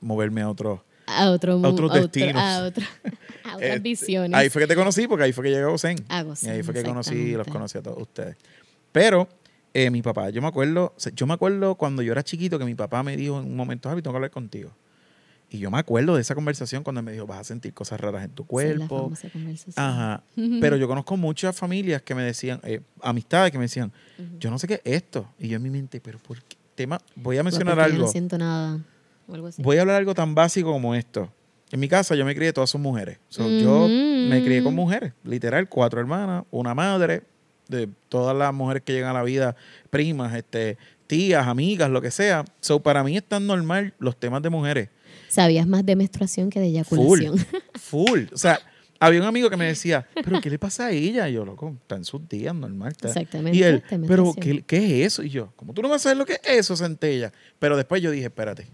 [0.00, 0.84] moverme a otro.
[1.06, 2.34] A otro otros a otro- destinos.
[2.42, 2.84] A, otro-
[3.44, 4.34] a otras Este, visiones.
[4.34, 5.98] Ahí fue que te conocí, porque ahí fue que llegué a Gosen.
[6.08, 8.36] A Y ahí fue que conocí, los conocí a todos ustedes.
[8.90, 9.28] Pero
[9.78, 12.74] eh, mi papá, yo me acuerdo, yo me acuerdo cuando yo era chiquito que mi
[12.74, 14.70] papá me dijo en un momento, Javi, tengo que hablar contigo.
[15.50, 18.24] Y yo me acuerdo de esa conversación cuando me dijo, vas a sentir cosas raras
[18.24, 19.12] en tu la cuerpo.
[19.76, 20.22] Ajá.
[20.62, 23.92] Pero yo conozco muchas familias que me decían, eh, amistades que me decían,
[24.40, 25.28] yo no sé qué es esto.
[25.38, 26.56] Y yo en mi mente, pero ¿por qué?
[26.74, 27.98] Tema, voy a mencionar yo algo.
[27.98, 28.80] no siento nada.
[29.28, 29.62] O algo así.
[29.62, 31.30] Voy a hablar algo tan básico como esto.
[31.70, 33.18] En mi casa yo me crié, todas son mujeres.
[33.28, 37.24] So, Yo me crié con mujeres, literal, cuatro hermanas, una madre,
[37.68, 39.56] de todas las mujeres que llegan a la vida,
[39.90, 42.44] primas, este, tías, amigas, lo que sea.
[42.60, 44.88] So, para mí es tan normal los temas de mujeres.
[45.28, 47.46] Sabías más de menstruación que de Full, eyaculación.
[47.74, 48.22] full.
[48.32, 48.58] O sea,
[49.00, 51.28] había un amigo que me decía, ¿pero qué le pasa a ella?
[51.28, 52.92] Y yo, loco, está en sus días, normal.
[52.92, 53.08] está".
[53.08, 55.22] Exactamente, Y él, ¿pero qué, qué es eso?
[55.22, 57.32] Y yo, ¿cómo tú no vas a saber lo que es eso, centella?
[57.58, 58.66] Pero después yo dije, espérate,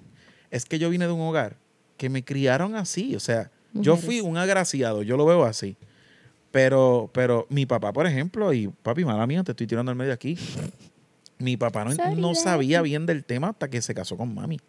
[0.51, 1.57] es que yo vine de un hogar
[1.97, 3.17] que me criaron así.
[3.17, 5.77] O sea, yo fui un agraciado, yo lo veo así.
[6.53, 10.13] Pero, pero mi papá, por ejemplo, y papi, mala mía, te estoy tirando al medio
[10.13, 10.37] aquí.
[11.39, 14.61] Mi papá no, no sabía bien del tema hasta que se casó con mami.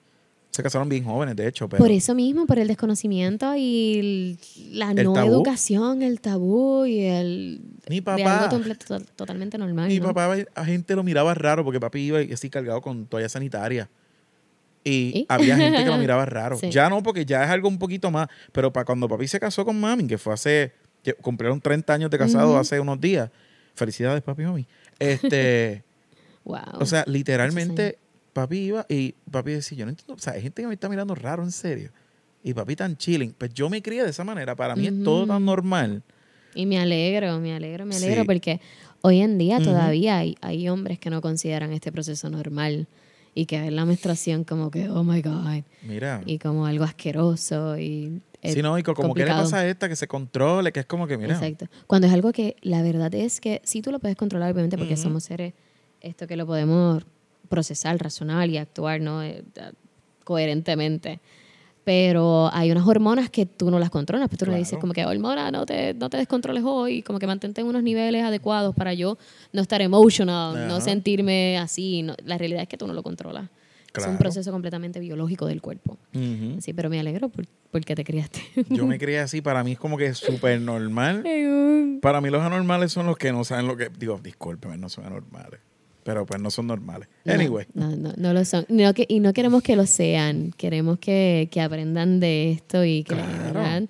[0.50, 4.40] Se casaron bien jóvenes, de hecho, pero Por eso mismo, por el desconocimiento y el-
[4.80, 5.30] la El no tabú.
[5.34, 7.62] educación, el tabú y el...
[7.90, 8.46] Mi papá.
[8.50, 10.14] algo to- totalmente normal, Mi ¿no?
[10.14, 13.90] papá, a gente lo miraba raro porque papi iba así cargado con toalla sanitaria.
[14.84, 15.26] Y ¿Y?
[15.30, 16.58] había gente que lo miraba raro.
[16.58, 16.70] Sí.
[16.72, 18.28] Ya no, porque ya es algo un poquito más.
[18.52, 20.72] Pero para cuando papi se casó con mami, que fue hace.
[21.04, 22.58] Que Cumplieron 30 años de casado Ujú.
[22.58, 23.30] hace unos días.
[23.76, 24.66] Felicidades, papi y mami.
[25.00, 25.84] Este,
[26.46, 26.60] Wow.
[26.82, 27.98] o sea, literalmente,
[28.34, 30.14] papi iba y papi decía: Yo no entiendo.
[30.16, 31.92] O sea, hay gente que me está mirando raro, en serio.
[32.44, 33.34] y papi tan chilling.
[33.38, 34.54] Pues yo me crié de esa manera.
[34.56, 36.04] Para mí es todo tan normal.
[36.56, 38.28] Y me alegro, me alegro, me alegro Sí.
[38.28, 38.62] porque
[39.02, 42.88] hoy en día todavía hay, hay hombres que no consideran este proceso normal
[43.34, 46.22] y que ven la menstruación como que, oh my God, Mira.
[46.26, 48.22] y como algo asqueroso y...
[48.52, 49.44] Sí, no, y co- como que le complicado.
[49.44, 51.34] pasa a esta que se controle, que es como que, mira.
[51.36, 51.68] Exacto.
[51.88, 54.94] Cuando es algo que la verdad es que sí tú lo puedes controlar, obviamente, porque
[54.96, 55.04] Ujú.
[55.04, 55.54] somos seres,
[56.02, 57.04] esto que lo podemos
[57.50, 59.24] procesar, razonar y actuar, ¿no?
[59.24, 59.72] Eh, eh,
[60.24, 61.20] coherentemente.
[61.86, 64.30] Pero hay unas hormonas que tú no las controlas.
[64.30, 64.60] Pues tú no Claro.
[64.60, 67.84] dices como que, hormona, no te, no te descontroles hoy, como que mantente en unos
[67.84, 69.18] niveles adecuados para yo
[69.52, 72.02] no estar emotional, no sentirme así.
[72.04, 73.50] No- la realidad es que tú no lo controlas.
[73.96, 75.98] Es un proceso completamente biológico del cuerpo.
[76.60, 78.42] Sí, pero me alegro por, porque te criaste.
[78.70, 81.24] Yo me crié así, para mí es como que es súper normal.
[82.02, 83.90] Para mí los anormales son los que no saben lo que...
[83.98, 85.60] Digo, discúlpeme, no son anormales.
[86.04, 87.08] Pero pues no son normales.
[87.24, 87.66] No, Anyway.
[87.74, 88.66] No, no, no lo son.
[88.68, 90.52] No que, y no queremos que lo sean.
[90.58, 93.88] Queremos que, que aprendan de esto y que, Claro.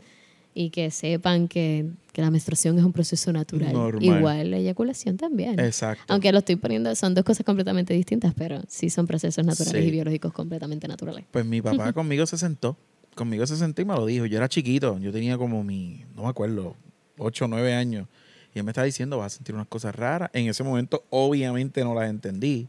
[0.53, 3.73] Y que sepan que, que la menstruación es un proceso natural.
[3.73, 4.03] Normal.
[4.03, 5.59] Igual la eyaculación también.
[5.59, 6.03] Exacto.
[6.07, 9.87] Aunque lo estoy poniendo, son dos cosas completamente distintas, pero sí son procesos naturales Sí.
[9.87, 11.25] y biológicos completamente naturales.
[11.31, 12.77] Pues mi papá conmigo se sentó.
[13.15, 14.25] Conmigo se sentó y me lo dijo.
[14.25, 14.97] Yo era chiquito.
[14.99, 16.75] Yo tenía como mi, no me acuerdo,
[17.17, 18.07] 8 o 9 años.
[18.55, 20.29] Y él me estaba diciendo, vas a sentir unas cosas raras.
[20.33, 22.67] En ese momento, obviamente, no las entendí.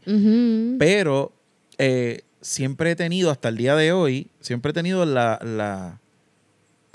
[0.79, 1.31] Pero
[1.77, 5.99] eh, siempre he tenido, hasta el día de hoy, siempre he tenido la, la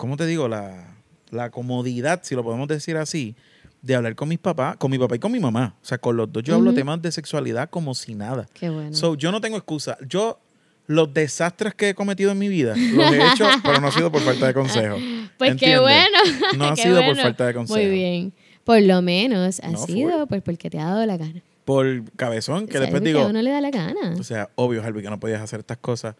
[0.01, 0.49] ¿cómo te digo?
[0.49, 0.97] La,
[1.31, 3.37] la comodidad, si lo podemos decir así,
[3.83, 5.75] de hablar con mis papás, con mi papá y con mi mamá.
[5.83, 6.77] O sea, con los dos yo hablo Ujú.
[6.79, 8.47] temas de sexualidad como si nada.
[8.55, 8.95] Qué bueno.
[8.95, 9.97] So, yo no tengo excusa.
[10.09, 10.41] Yo,
[10.87, 14.11] los desastres que he cometido en mi vida, los he hecho, pero no ha sido
[14.11, 14.97] por falta de consejo.
[15.39, 16.19] pues qué bueno.
[16.57, 17.79] No ha Qué sido por falta de consejo.
[17.79, 18.33] Muy bien.
[18.65, 20.29] Por lo menos ha No, sido full.
[20.29, 21.43] pues porque te ha dado la gana.
[21.65, 24.15] Por cabezón, que O sea, después digo, a uno le da la gana.
[24.19, 26.17] O sea, obvio, Harvey, que no podías hacer estas cosas.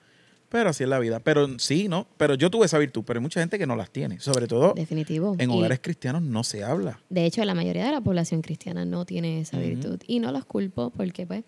[0.51, 1.21] Pero así es la vida.
[1.21, 2.07] Pero sí, ¿no?
[2.17, 4.21] Pero yo tuve esa virtud, pero hay mucha gente que no las tiene.
[4.21, 5.37] Sobre todo Definitivo.
[5.39, 7.01] en Y- hogares cristianos no se habla.
[7.09, 10.01] De hecho, la mayoría de la población cristiana no tiene esa virtud.
[10.07, 11.45] Y no los culpo porque, pues,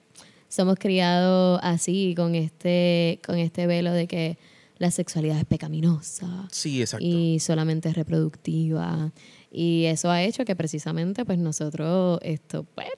[0.49, 4.39] somos criados así, con este, con este velo de que
[4.79, 7.05] la sexualidad es pecaminosa Sí, exacto.
[7.07, 9.13] y solamente es reproductiva.
[9.55, 12.89] Y eso ha hecho que precisamente, pues, nosotros esto, pues,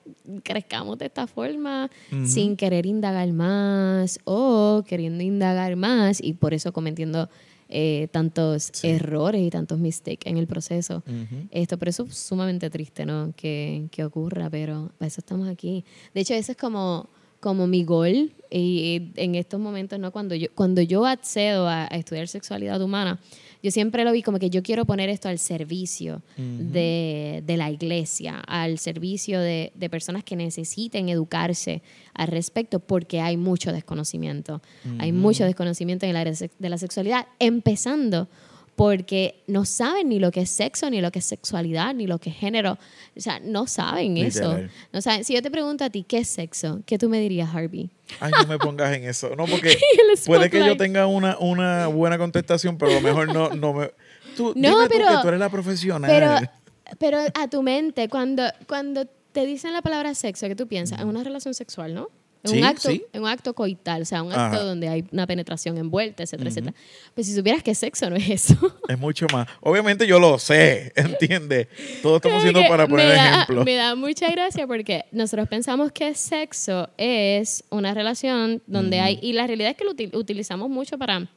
[0.43, 2.25] crezcamos de esta forma Ujú.
[2.25, 7.29] sin querer indagar más o queriendo indagar más y por eso cometiendo
[7.67, 8.87] eh, tantos Sí.
[8.89, 11.03] errores y tantos mistakes en el proceso.
[11.07, 11.47] Ujú.
[11.51, 13.33] Esto, pero eso es sumamente triste, ¿no?
[13.35, 15.83] Que, que ocurra, pero para eso estamos aquí.
[16.13, 20.11] De hecho, ese es como, como mi gol y en estos momentos, ¿no?
[20.11, 23.19] Cuando yo, cuando yo accedo a, a estudiar sexualidad humana,
[23.65, 27.71] yo siempre lo vi como que yo quiero poner esto al servicio de, de la
[27.71, 31.81] iglesia, al servicio de, de personas que necesiten educarse
[32.13, 34.61] al respecto, porque hay mucho desconocimiento.
[34.99, 38.27] Hay mucho desconocimiento en el área de la sexualidad, empezando
[38.75, 42.19] porque no saben ni lo que es sexo, ni lo que es sexualidad, ni lo
[42.19, 42.77] que es género.
[43.15, 44.59] O sea, no saben eso.
[44.91, 45.23] No saben.
[45.23, 46.81] Si yo te pregunto a ti, ¿qué es sexo?
[46.85, 47.89] ¿Qué tú me dirías, Harvey?
[48.19, 49.33] Ay, no me pongas en eso.
[49.35, 49.77] No, porque
[50.25, 53.91] puede que yo tenga una, una buena contestación, pero a lo mejor no, no me.
[54.35, 56.11] Tú, No, dime tú pero- que tú eres la profesional.
[56.11, 56.51] Pero,
[56.99, 60.99] pero a tu mente, cuando, cuando te dicen la palabra sexo, ¿qué tú piensas?
[60.99, 62.09] En una relación sexual, ¿no?
[62.45, 63.03] En, Sí, un acto, sí.
[63.11, 64.47] en un acto coital, o sea, un Ajá.
[64.47, 66.73] acto donde hay una penetración envuelta, etcétera, etcétera.
[67.13, 68.55] Pues si supieras que sexo no es eso.
[68.87, 69.47] Es mucho más.
[69.61, 71.67] Obviamente yo lo sé, ¿entiendes?
[72.01, 73.65] Todo estamos haciendo para poner me da, ejemplos.
[73.65, 79.33] Me da mucha gracia porque nosotros pensamos que sexo es una relación donde hay, y
[79.33, 81.27] la realidad es que lo util- utilizamos mucho para,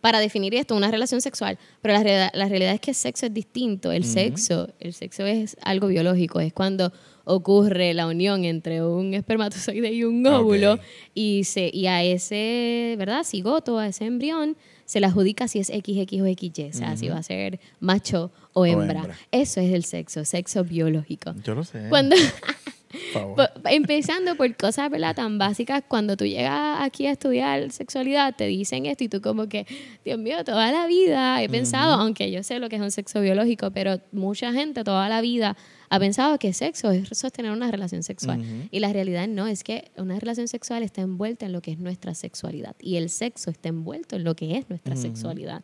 [0.00, 3.34] para definir esto, una relación sexual, pero la, realidad- la realidad es que sexo es
[3.34, 3.90] distinto.
[3.92, 6.92] El sexo, el sexo es algo biológico, es cuando
[7.24, 10.80] ocurre la unión entre un espermatozoide y un óvulo Ok.
[11.14, 13.22] y, se, y a ese, ¿verdad?
[13.24, 14.56] Cigoto, a ese embrión,
[14.86, 18.30] se le adjudica si es XX o XY, o sea, si va a ser macho
[18.54, 19.00] o hembra.
[19.00, 19.18] hembra.
[19.30, 21.34] Eso es el sexo, sexo biológico.
[21.44, 21.86] Yo lo sé.
[21.90, 22.16] Cuando,
[23.12, 25.14] por po- empezando por cosas ¿verdad?
[25.14, 29.48] tan básicas, cuando tú llegas aquí a estudiar sexualidad, te dicen esto y tú como
[29.48, 29.66] que,
[30.04, 33.20] Dios mío, toda la vida he pensado, aunque yo sé lo que es un sexo
[33.20, 35.56] biológico, pero mucha gente toda la vida
[35.90, 38.40] ha pensado que sexo es sostener una relación sexual.
[38.40, 38.68] Ujú.
[38.70, 41.78] Y la realidad no, es que una relación sexual está envuelta en lo que es
[41.78, 45.62] nuestra sexualidad y el sexo está envuelto en lo que es nuestra sexualidad.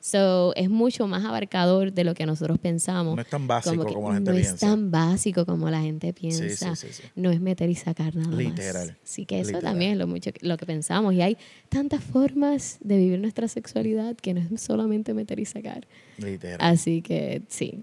[0.00, 3.16] So, es mucho más abarcador de lo que nosotros pensamos.
[3.16, 4.54] No es tan básico que como la gente no piensa.
[4.54, 6.76] es tan básico como la gente Sí, piensa.
[6.76, 7.08] sí, sí, sí.
[7.16, 8.88] No es meter y sacar nada Literal.
[8.88, 8.96] más.
[9.04, 9.62] Así que eso Literal.
[9.72, 11.12] también es lo, mucho, lo que pensamos.
[11.14, 11.36] Y hay
[11.68, 15.86] tantas formas de vivir nuestra sexualidad que no es solamente meter y sacar.
[16.18, 16.58] Literal.
[16.60, 17.82] Así que sí,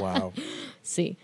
[0.00, 0.32] Wow.
[0.82, 1.16] sí.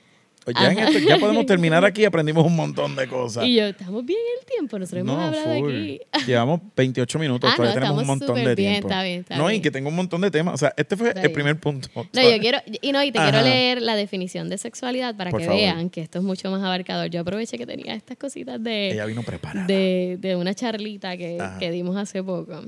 [0.46, 0.88] Ya, en Ajá.
[0.90, 3.44] esto- ya podemos terminar aquí, aprendimos un montón de cosas.
[3.46, 5.74] Y yo, estamos bien en el tiempo, nosotros hemos No, hablado full.
[5.74, 6.00] aquí.
[6.26, 8.88] Llevamos 28 minutos, Ah, todavía no, tenemos un montón de bien, tiempo.
[8.88, 10.54] está bien, está no, y que tengo un montón de temas.
[10.54, 11.34] O sea, este fue Está el bien.
[11.34, 11.88] primer punto.
[11.94, 15.40] No, yo quiero, y no, y te quiero leer la definición de sexualidad para Por
[15.40, 15.60] que favor.
[15.60, 17.10] vean que esto es mucho más abarcador.
[17.10, 19.66] Yo aproveché que tenía estas cositas de, Ella vino preparada.
[19.66, 22.62] de, de una charlita que, que dimos hace poco.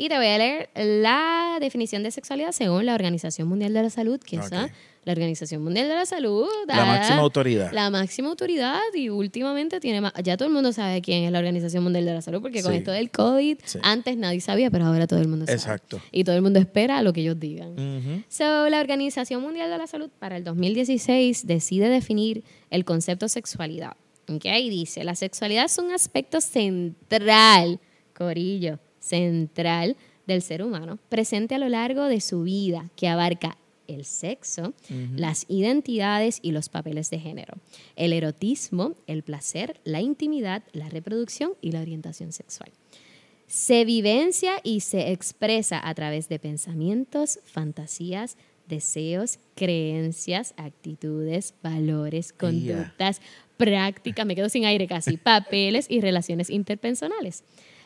[0.00, 3.90] Y te voy a leer la definición de sexualidad según la Organización Mundial de la
[3.90, 4.44] Salud, que Ok.
[4.46, 4.70] esa,
[5.04, 6.48] la Organización Mundial de la Salud.
[6.66, 7.70] La da máxima autoridad.
[7.72, 10.14] La máxima autoridad y últimamente tiene más.
[10.22, 12.72] Ya todo el mundo sabe quién es la Organización Mundial de la Salud, porque con
[12.72, 12.78] Sí.
[12.78, 13.78] esto del COVID, Sí.
[13.82, 15.56] antes nadie sabía, pero ahora todo el mundo sabe.
[15.58, 16.00] Exacto.
[16.12, 18.24] Y todo el mundo espera lo que ellos digan.
[18.30, 23.92] So, la Organización Mundial de la Salud para el 2016 decide definir el concepto sexualidad.
[24.28, 24.44] ¿ok?
[24.60, 27.80] Y dice, la sexualidad es un aspecto central,
[28.14, 33.56] corillo, central del ser humano, presente a lo largo de su vida, que abarca
[33.88, 34.72] el sexo,
[35.16, 37.54] las identidades y los papeles de género,
[37.96, 42.70] el erotismo, el placer, la intimidad, la reproducción y la orientación sexual.
[43.48, 48.36] Se vivencia y se expresa a través de pensamientos, fantasías,
[48.68, 53.20] deseos, creencias, actitudes, valores, conductas,
[53.56, 57.42] prácticas, me quedo sin aire casi, papeles y relaciones interpersonales.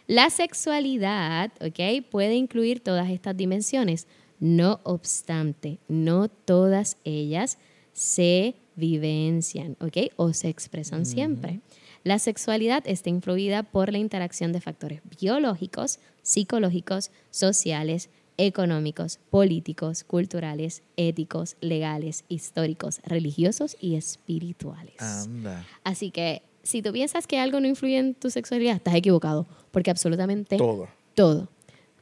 [0.07, 2.05] La sexualidad, ¿ok?
[2.11, 4.07] Puede incluir todas estas dimensiones.
[4.39, 7.59] No obstante, no todas ellas
[7.93, 10.13] se vivencian, ¿ok?
[10.17, 11.61] O se expresan siempre.
[12.03, 20.83] La sexualidad está influida por la interacción de factores biológicos, psicológicos, sociales, económicos, políticos, culturales,
[20.97, 25.01] éticos, legales, históricos, religiosos y espirituales.
[25.01, 25.65] Anda.
[25.85, 29.91] Así que si tú piensas que algo no influye en tu sexualidad, estás equivocado, porque
[29.91, 30.89] absolutamente Todo.
[31.15, 31.49] todo,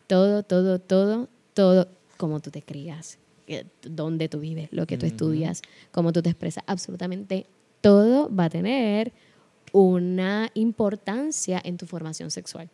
[0.06, 5.04] todo, todo, todo, todo, como tú te crías, que- dónde tú vives, lo que tú
[5.06, 7.46] estudias, cómo tú te expresas, absolutamente
[7.82, 9.12] todo va a tener
[9.72, 12.68] una importancia en tu formación sexual.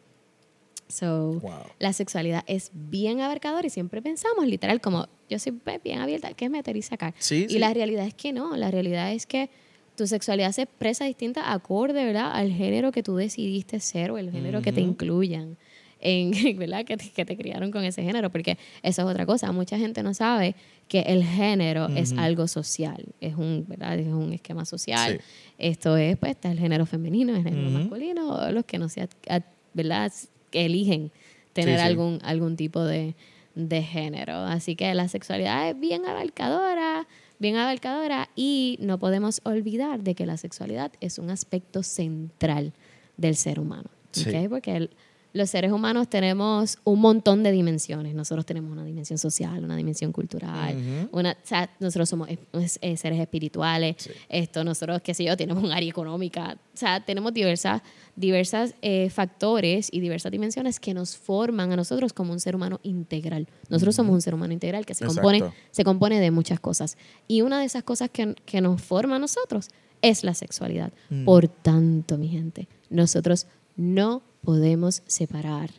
[0.88, 1.52] So, Wow.
[1.78, 6.46] la sexualidad es bien abarcadora y siempre pensamos literal como yo soy bien abierta, ¿qué
[6.46, 7.14] es meter y sacar?
[7.18, 7.58] Sí, y sí.
[7.58, 9.50] la realidad es que no, la realidad es que
[9.98, 12.30] tu sexualidad se expresa distinta acorde, ¿verdad?
[12.32, 15.58] Al género que tú decidiste ser o el género que te incluyan.
[16.00, 16.84] En, ¿verdad?
[16.84, 19.50] Que te, que te criaron con ese género, porque eso es otra cosa.
[19.50, 20.54] Mucha gente no sabe
[20.86, 23.98] que el género es algo social, es un, ¿verdad?
[23.98, 25.18] Es un esquema social.
[25.18, 25.24] Sí.
[25.58, 27.78] Esto es, pues, está el género femenino, el género Ujú.
[27.80, 29.42] masculino, o los que no se, ad- ad-
[29.74, 30.12] ¿verdad?
[30.52, 31.10] Que eligen
[31.52, 31.86] tener Sí, sí.
[31.88, 33.16] algún, algún tipo de,
[33.56, 34.36] de género.
[34.36, 37.08] Así que la sexualidad es bien abarcadora,
[37.38, 42.72] bien abarcadora y no podemos olvidar de que la sexualidad es un aspecto central
[43.16, 43.90] del ser humano.
[44.12, 44.24] Sí.
[44.48, 44.90] Porque el-
[45.32, 48.14] los seres humanos tenemos un montón de dimensiones.
[48.14, 53.20] Nosotros tenemos una dimensión social, una dimensión cultural, una, o sea, nosotros somos eh, seres
[53.20, 53.96] espirituales.
[53.98, 54.10] Sí.
[54.28, 56.56] Esto, nosotros, qué sé yo, tenemos un área económica.
[56.74, 57.82] O sea, tenemos diversas,
[58.16, 62.80] diversas eh, factores y diversas dimensiones que nos forman a nosotros como un ser humano
[62.82, 63.48] integral.
[63.68, 66.96] Nosotros somos un ser humano integral que se compone, se compone de muchas cosas.
[67.26, 69.68] Y una de esas cosas que, que nos forma a nosotros
[70.00, 70.92] es la sexualidad.
[71.10, 71.24] Mm.
[71.24, 75.70] Por tanto, mi gente, nosotros no podemos separar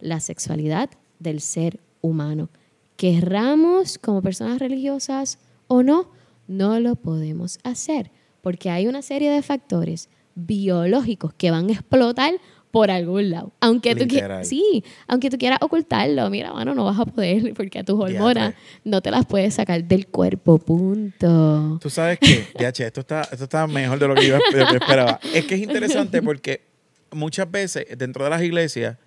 [0.00, 2.48] la sexualidad del ser humano.
[2.96, 6.10] Querramos como personas religiosas o no,
[6.48, 8.10] no lo podemos hacer
[8.46, 12.34] porque hay una serie de factores biológicos que van a explotar
[12.70, 13.50] por algún lado.
[13.58, 14.04] Aunque tú,
[14.44, 19.00] sí, aunque tú quieras ocultarlo, mira, mano, no vas a poder porque tus hormonas no
[19.00, 21.78] te las puedes sacar del cuerpo, punto.
[21.82, 25.18] Tú sabes que, esto está, esto está mejor de lo que yo esperaba.
[25.34, 26.75] Es que es interesante porque
[27.12, 28.98] muchas veces dentro de las iglesias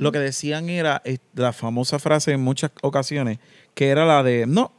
[0.00, 3.38] lo que decían era eh, la famosa frase en muchas ocasiones,
[3.74, 4.72] que era la de, no,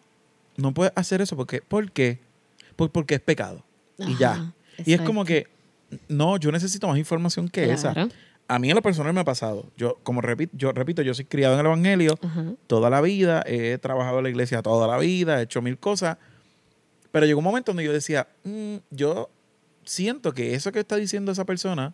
[0.58, 2.20] no puedes hacer eso porque, ¿por qué?
[2.76, 3.64] Pues porque es pecado.
[3.98, 4.54] y ya.
[4.86, 5.48] Y es como que,
[6.10, 7.94] no, yo necesito más información que esa.
[8.48, 9.66] A mí en lo personal me ha pasado.
[9.78, 12.20] Yo, como repito, yo repito, yo soy criado en el Evangelio
[12.68, 16.18] toda la vida, he trabajado en la iglesia toda la vida, he hecho mil cosas,
[17.12, 19.30] pero llegó un momento donde yo decía, "Mm, yo
[19.86, 21.94] siento que eso que está diciendo esa persona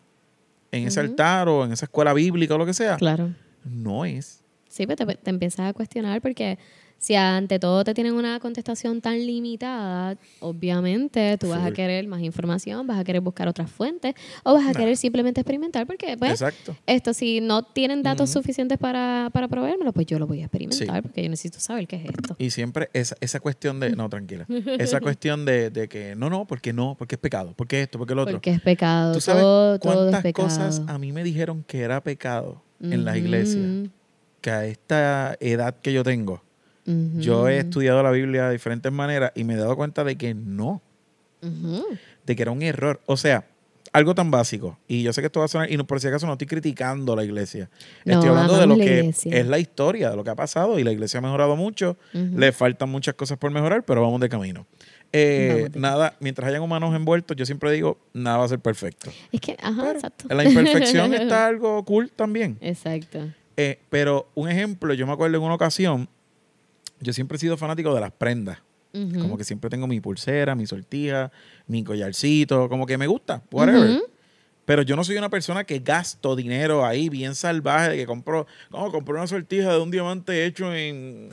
[0.71, 1.10] en ese Ujú.
[1.10, 3.34] altar o en esa escuela bíblica o lo que sea, Claro.
[3.63, 4.43] no es.
[4.69, 6.57] Sí, pues te, te empiezas a cuestionar porque
[7.01, 12.21] si ante todo te tienen una contestación tan limitada, obviamente tú vas a querer más
[12.21, 14.73] información, vas a querer buscar otras fuentes o vas a Nah.
[14.79, 16.77] querer simplemente experimentar porque, pues, Exacto.
[16.85, 20.95] esto si no tienen datos suficientes para, para proveérmelo, pues yo lo voy a experimentar
[20.97, 21.01] Sí.
[21.01, 22.35] porque yo necesito saber qué es esto.
[22.37, 24.45] Y siempre esa, esa cuestión de, no, tranquila,
[24.77, 28.13] esa cuestión de, de que no, no, porque no, porque es pecado, porque esto, porque
[28.13, 28.35] lo otro.
[28.35, 31.81] Porque es pecado, ¿Tú sabes todo, todo es cuántas cosas a mí me dijeron que
[31.81, 33.89] era pecado en las iglesias?
[34.39, 36.43] Que a esta edad que yo tengo,
[36.86, 40.34] Yo he estudiado la Biblia de diferentes maneras y me he dado cuenta de que
[40.34, 40.82] no.
[41.42, 43.02] de que era un error.
[43.06, 43.46] O sea,
[43.94, 44.77] algo tan básico.
[44.88, 46.48] Y yo sé que esto va a sonar, y no, por si acaso no estoy
[46.48, 47.69] criticando a la iglesia.
[48.06, 49.38] No, estoy hablando de lo que iglesia.
[49.38, 50.79] es la historia, de lo que ha pasado.
[50.79, 51.98] Y la iglesia ha mejorado mucho.
[52.13, 54.65] Le faltan muchas cosas por mejorar, pero vamos de camino.
[55.13, 59.12] Eh, nada, mientras hayan humanos envueltos, yo siempre digo, nada va a ser perfecto.
[59.32, 60.25] Es que, ajá, exacto.
[60.29, 62.58] En la imperfección está algo cool también.
[62.62, 63.19] Exacto.
[63.58, 66.08] Eh, pero un ejemplo, yo me acuerdo en una ocasión,
[67.02, 68.60] yo siempre he sido fanático de las prendas.
[68.93, 71.31] Como que siempre tengo mi pulsera, mi sortija,
[71.67, 74.02] mi collarcito, como que me gusta, whatever.
[74.65, 78.47] Pero yo no soy una persona que gasto dinero ahí bien salvaje, de que compro,
[78.69, 81.29] como compré una sortija de un diamante hecho en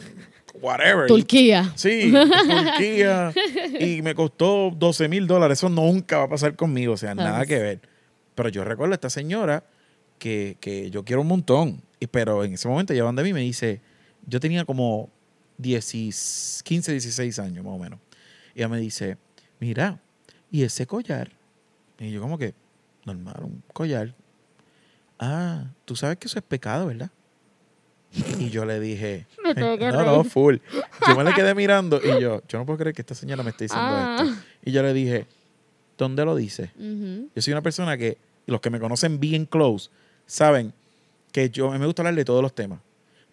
[0.60, 1.08] whatever.
[1.08, 1.72] Turquía.
[1.74, 2.12] Sí,
[2.76, 3.32] Turquía.
[3.80, 5.58] y me costó 12 mil dólares.
[5.58, 6.94] Eso nunca va a pasar conmigo.
[6.94, 7.80] O sea, nada que ver.
[8.34, 9.64] Pero yo recuerdo a esta señora
[10.18, 11.82] que, que yo quiero un montón.
[12.10, 13.80] Pero en ese momento llevan de mí y me dice,
[14.26, 15.17] yo tenía como 10,
[15.61, 17.98] 15, 16 años más o menos.
[18.54, 19.16] Y ella me dice,
[19.61, 20.00] mira,
[20.50, 21.30] ¿y ese collar?
[21.98, 22.54] Y yo como que,
[23.04, 24.14] normal, un collar.
[25.18, 27.11] Ah, tú sabes que eso es pecado, ¿verdad?
[28.38, 30.56] Y yo le dije, Me tengo que no, no, full.
[31.06, 33.50] Yo me le quedé mirando y yo, yo no puedo creer que esta señora me
[33.50, 34.18] esté diciendo Ah.
[34.22, 34.36] esto.
[34.64, 35.26] Y yo le dije,
[35.98, 36.70] ¿dónde lo dice?
[36.78, 39.90] Yo soy una persona que, los que me conocen bien close,
[40.24, 40.72] saben
[41.32, 42.80] que yo me gusta hablar de todos los temas.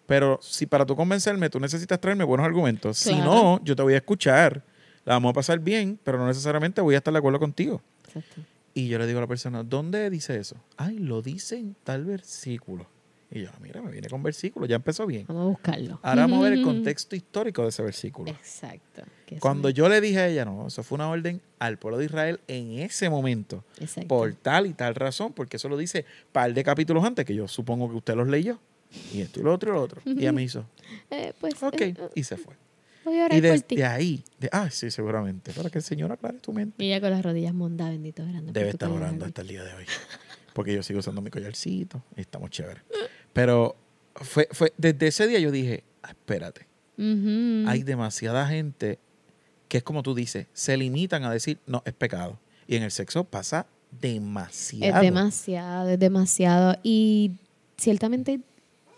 [0.06, 2.96] Pero si para tú convencerme, tú necesitas traerme buenos argumentos.
[2.98, 4.62] Si no, yo te voy a escuchar,
[5.04, 7.82] la vamos a pasar bien, pero no necesariamente voy a estar de acuerdo contigo.
[8.06, 8.40] Exacto.
[8.74, 10.56] Y yo le digo a la persona, ¿dónde dice eso?
[10.76, 12.86] Ay, lo dice en tal versículo.
[13.30, 15.24] Y yo, "Ah, mira, me viene con versículo, ya empezó bien.
[15.26, 15.98] Vamos a buscarlo.
[16.02, 18.30] Ahora vamos a ver el contexto histórico de ese versículo.
[18.30, 19.02] Exacto.
[19.40, 22.38] Cuando yo le dije a ella, no, eso fue una orden al pueblo de Israel
[22.46, 24.06] en ese momento, Exacto.
[24.06, 27.48] por tal y tal razón, porque eso lo dice par de capítulos antes, que yo
[27.48, 28.60] supongo que usted los leyó,
[29.12, 30.00] y esto y lo otro y lo otro.
[30.04, 30.64] Y ella me hizo,
[31.10, 32.54] Eh, pues, ok, eh, y se fue.
[33.04, 33.76] voy a orar Y por ti.
[33.76, 36.82] desde ahí, de, ah, sí, seguramente, para que el Señor aclare tu mente.
[36.84, 38.52] Y ella con las rodillas mondadas, bendito orando.
[38.52, 39.84] Debe estar orando hasta el día de hoy,
[40.52, 42.82] porque yo sigo usando mi collarcito y estamos chéveres.
[43.32, 43.76] Pero
[44.14, 46.66] fue, fue, desde ese día yo dije, ah, espérate,
[46.98, 48.98] hay demasiada gente
[49.68, 52.38] que es como tú dices, se limitan a decir, no, es pecado.
[52.68, 53.66] Y en el sexo pasa
[54.00, 54.96] demasiado.
[54.96, 56.76] Es demasiado, es demasiado.
[56.82, 57.32] Y
[57.76, 58.40] ciertamente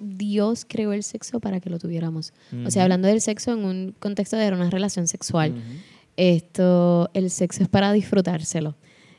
[0.01, 2.33] Dios creó el sexo para que lo tuviéramos.
[2.67, 5.55] O sea, hablando del sexo en un contexto de una relación sexual,
[6.17, 8.77] esto, el sexo es para disfrutárselo.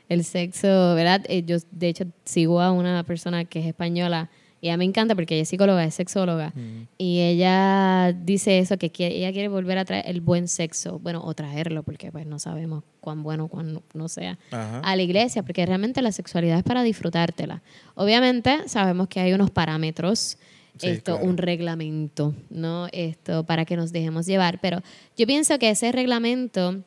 [0.08, 1.22] El sexo, ¿verdad?
[1.28, 4.28] Eh, yo, de hecho, sigo a una persona que es española
[4.60, 6.52] y a mí me encanta porque ella es psicóloga, es sexóloga.
[6.98, 11.22] Y ella dice eso, que quiere- ella quiere volver a traer el buen sexo, bueno,
[11.24, 14.80] o traerlo, porque pues no sabemos cuán bueno, cuán no- no sea, Ajá.
[14.80, 17.62] a la iglesia, porque realmente la sexualidad es para disfrutártela.
[17.94, 20.36] Obviamente sabemos que hay unos parámetros,
[20.78, 21.28] Sí, esto, claro.
[21.28, 22.88] un reglamento, ¿no?
[22.92, 24.82] Esto, para que nos dejemos llevar, pero
[25.16, 26.82] yo pienso que ese reglamento...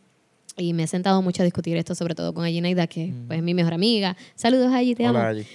[0.55, 3.43] Y me he sentado mucho a discutir esto, sobre todo con Aginaida, que pues, es
[3.43, 4.15] mi mejor amiga.
[4.35, 5.17] Saludos, Ayi, te amo.
[5.17, 5.21] Mm.
[5.21, 5.47] Hola, Angie.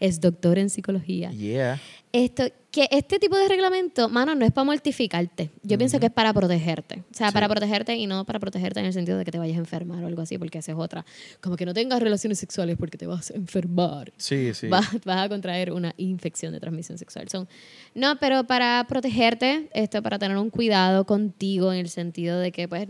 [0.00, 1.30] Es doctor en psicología.
[1.30, 1.80] Yeah.
[2.12, 5.50] Esto, que este tipo de reglamento, mano, no es para mortificarte.
[5.62, 7.02] Yo pienso que es para protegerte.
[7.10, 7.34] O sea, Sí.
[7.34, 10.02] para protegerte y no para protegerte en el sentido de que te vayas a enfermar
[10.02, 11.04] o algo así, porque esa es otra.
[11.42, 14.12] Como que no tengas relaciones sexuales porque te vas a enfermar.
[14.16, 14.68] Sí, sí.
[14.68, 17.28] Vas, vas a contraer una infección de transmisión sexual.
[17.28, 17.46] Son,
[17.94, 22.66] no, pero para protegerte, esto, para tener un cuidado contigo en el sentido de que
[22.68, 22.88] pues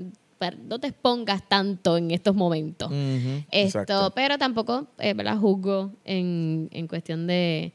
[0.62, 2.88] no te expongas tanto en estos momentos.
[2.88, 4.12] Ujú, Esto, exacto.
[4.14, 5.38] pero tampoco, eh, ¿verdad?
[5.38, 7.72] Juzgo en, en cuestión de,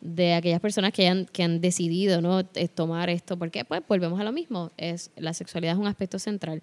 [0.00, 2.40] de aquellas personas que han, que han decidido ¿no?
[2.54, 6.18] Eh, tomar esto, porque pues volvemos a lo mismo, es la sexualidad es un aspecto
[6.18, 6.62] central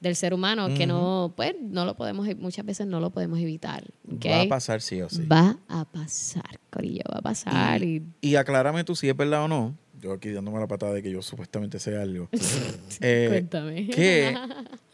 [0.00, 3.82] del ser humano que no, pues, no lo podemos, muchas veces no lo podemos evitar.
[4.14, 4.26] ¿ok?
[4.26, 5.24] Va a pasar sí o sí.
[5.26, 7.82] Va a pasar, Corillo, va a pasar.
[7.82, 9.74] Y, Y aclárame tú si es verdad o no.
[9.98, 12.28] Yo aquí dándome la patada de que yo supuestamente sé algo.
[13.00, 13.88] Eh, cuéntame.
[13.88, 14.36] que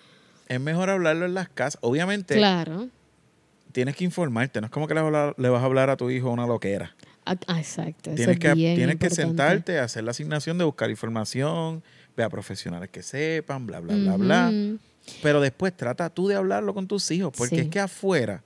[0.54, 1.78] es mejor hablarlo en las casas.
[1.82, 2.88] Obviamente Claro.
[3.72, 4.60] tienes que informarte.
[4.60, 6.94] No es como que le vas a hablar, a hablar a tu hijo una loquera.
[7.24, 8.10] Ah, ah, exacto.
[8.10, 11.82] eso Tienes es que, bien tienes que sentarte, hacer la asignación de buscar información,
[12.16, 14.52] ve a profesionales que sepan, bla, bla, bla, bla.
[15.22, 17.60] Pero después trata tú de hablarlo con tus hijos, porque Sí.
[17.62, 18.42] es que afuera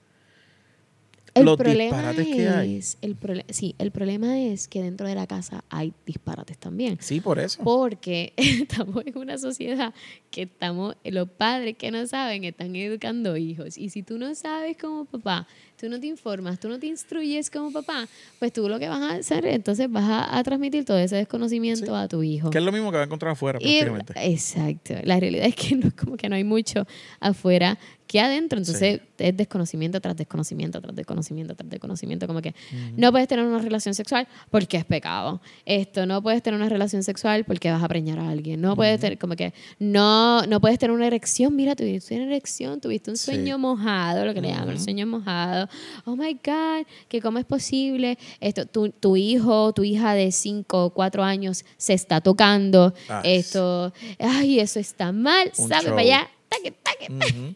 [1.37, 2.77] El los problema disparates que hay.
[2.77, 3.17] es, el
[3.51, 6.99] sí, el problema es que dentro de la casa hay disparates también.
[7.01, 7.63] Sí, por eso.
[7.63, 9.95] Porque estamos en una sociedad
[10.31, 13.79] que estamos, los padres que no saben están educando hijos.
[13.79, 15.47] Y si tú no sabes como papá
[15.79, 18.09] tú no te informas, tú no te instruyes como papá,
[18.39, 21.85] pues tú lo que vas a hacer, entonces vas a, a transmitir todo ese desconocimiento
[21.85, 21.93] Sí.
[21.95, 22.49] a tu hijo.
[22.49, 24.15] Que es lo mismo que va a encontrar afuera, Y- prácticamente.
[24.33, 24.95] exacto.
[25.05, 26.87] La realidad es que no, como que no hay mucho
[27.21, 28.59] afuera que adentro.
[28.59, 32.27] Entonces es desconocimiento tras desconocimiento, tras desconocimiento, tras desconocimiento.
[32.27, 32.55] Como que
[32.97, 35.41] no puedes tener una relación sexual porque es pecado.
[35.65, 38.61] Esto, no puedes tener una relación sexual porque vas a preñar a alguien.
[38.61, 41.55] No puedes tener, como que, no, no puedes tener una erección.
[41.57, 43.25] Mira, tuviste una erección, tuviste un Sí.
[43.33, 45.69] sueño mojado, lo que le llaman el sueño mojado.
[46.05, 48.19] Oh my God, que cómo es posible.
[48.41, 52.95] Esto, tu, tu hijo, tu hija de 5 o 4 años se está tocando.
[53.09, 55.51] Ah, esto, ay, eso está mal.
[55.55, 55.91] Sabe show.
[55.91, 56.31] para allá.
[56.57, 57.13] Taque, taque.
[57.13, 57.55] Ujú.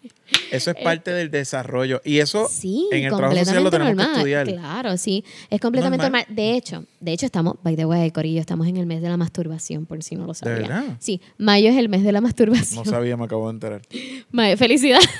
[0.50, 2.00] Eso es parte del desarrollo.
[2.04, 4.12] Y eso Sí, en el trabajo social lo tenemos normal.
[4.14, 4.46] que estudiar.
[4.46, 6.24] Claro, sí, es completamente Normal.
[6.28, 6.36] normal.
[6.36, 9.16] De hecho, de hecho estamos, by the way, Corillo, estamos en el mes de la
[9.16, 10.62] masturbación, por si no lo sabían.
[10.62, 10.84] verdad?
[10.98, 12.84] Sí, mayo es el mes de la masturbación.
[12.84, 13.82] No sabía, me acabo de enterar.
[14.30, 15.00] Mayo, felicidad.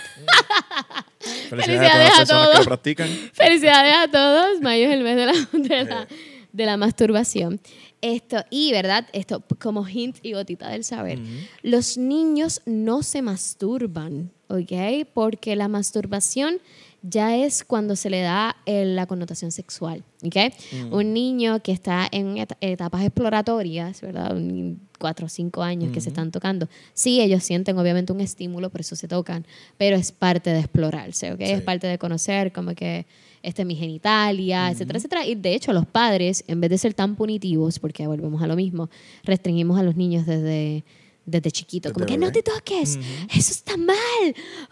[1.51, 2.59] Felicidades, a todas las Felicidades a que todos.
[2.61, 3.09] lo practican.
[3.35, 4.61] Felicidades a todos.
[4.61, 6.09] Mayo es el mes de la, de la,
[6.53, 7.61] de la masturbación.
[8.03, 11.19] Esto, y verdad, esto como hint y gotita del saber.
[11.63, 15.07] Los niños no se masturban, ¿ok?
[15.13, 16.55] Porque la masturbación
[17.03, 20.37] ya es cuando se le da eh, la connotación sexual, ¿ok?
[20.91, 24.35] Un niño que está en et- etapas exploratorias, ¿verdad?
[24.37, 26.69] Un cuatro o cinco años que se están tocando.
[26.93, 29.47] Sí, ellos sienten obviamente un estímulo, por eso se tocan,
[29.79, 31.41] pero es parte de explorarse, ¿ok?
[31.41, 31.65] Es Sí.
[31.65, 33.07] parte de conocer como que
[33.43, 35.27] este es mi genitalia, etcétera, etcétera.
[35.27, 38.57] Y de hecho los padres, en vez de ser tan punitivos, porque volvemos a lo
[38.57, 38.91] mismo,
[39.25, 40.85] restringimos a los niños desde,
[41.27, 42.99] desde chiquitos, como que no te toques,
[43.35, 43.97] eso está mal.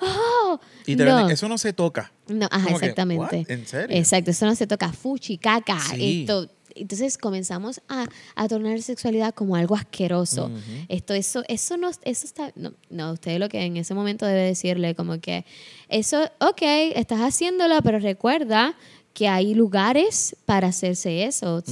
[0.01, 1.29] Oh, Y te no.
[1.29, 2.13] eso no se toca.
[2.29, 3.45] No, ajá, Como exactamente.
[3.49, 3.97] ¿En serio?
[3.97, 6.21] Exacto, eso no se toca fuchi, caca, Sí.
[6.23, 6.49] esto.
[6.81, 10.51] Entonces comenzamos a, a tornar sexualidad como algo asqueroso.
[10.89, 14.43] Esto, eso, eso no, eso está, no, no, usted lo que en ese momento debe
[14.43, 15.45] decirle como que
[15.89, 16.63] eso, ok,
[16.95, 18.77] estás haciéndolo, pero recuerda
[19.13, 21.63] que hay lugares para hacerse eso,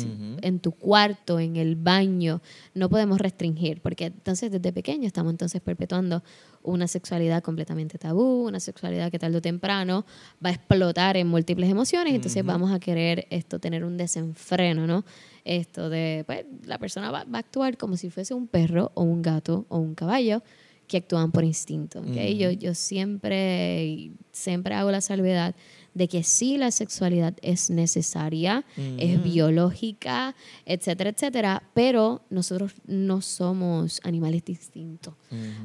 [0.43, 2.43] en tu cuarto, en el baño,
[2.75, 6.25] no podemos restringir, porque entonces desde pequeño estamos entonces perpetuando
[6.65, 10.05] una sexualidad completamente tabú, una sexualidad que tarde o temprano
[10.45, 15.05] va a explotar en múltiples emociones, entonces vamos a querer esto tener un desenfreno, ¿no?
[15.45, 19.03] Esto de, pues, la persona va, va a actuar como si fuese un perro o
[19.03, 20.43] un gato o un caballo
[20.87, 22.17] que actúan por instinto, ¿ok?
[22.37, 25.55] yo, yo siempre, siempre hago la salvedad
[25.97, 28.67] de que sí la sexualidad es necesaria,
[28.99, 30.37] es biológica,
[30.67, 35.15] etcétera, etcétera, pero nosotros no somos animales distintos,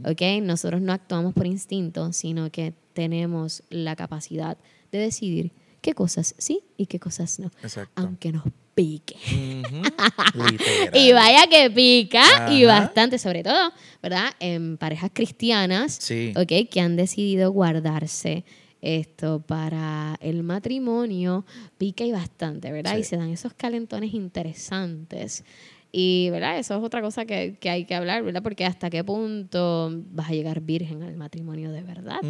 [0.06, 0.22] ¿ok?
[0.42, 4.58] Nosotros no actuamos por instinto, sino que tenemos la capacidad
[4.94, 5.52] de decidir
[5.82, 7.92] qué cosas sí y qué cosas no, Exacto.
[8.02, 9.18] aunque nos pique.
[10.94, 13.72] Y vaya que pica, y bastante, sobre todo,
[14.02, 14.32] ¿verdad?
[14.40, 16.32] En parejas cristianas, Sí.
[16.38, 16.70] ¿ok?
[16.70, 18.46] Que han decidido guardarse
[18.82, 21.46] esto para el matrimonio,
[21.78, 22.96] pica y bastante, ¿verdad?
[22.96, 23.02] Sí.
[23.02, 25.44] Y se dan esos calentones interesantes.
[25.94, 26.58] Y, ¿verdad?
[26.58, 28.42] Eso es otra cosa que, que hay que hablar, ¿verdad?
[28.42, 32.22] Porque hasta qué punto vas a llegar virgen al matrimonio de verdad,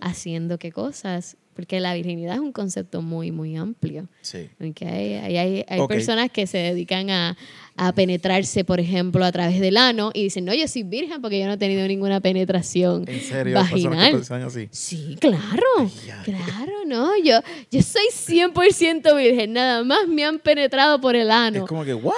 [0.00, 4.08] haciendo qué cosas, porque la virginidad es un concepto muy, muy amplio.
[4.22, 4.48] Sí.
[4.58, 7.36] Ok, Hay, hay, hay personas que se dedican a,
[7.82, 11.38] a penetrarse, por ejemplo, a través del ano y dicen, no, yo soy virgen porque
[11.40, 14.22] yo no he tenido ninguna penetración En serio, vaginal.
[14.46, 14.68] así.
[14.70, 15.90] Sí, claro,
[16.22, 21.60] claro, no, yo, yo soy 100% virgen, nada más me han penetrado por el ano.
[21.60, 22.12] Es como que, ¿what?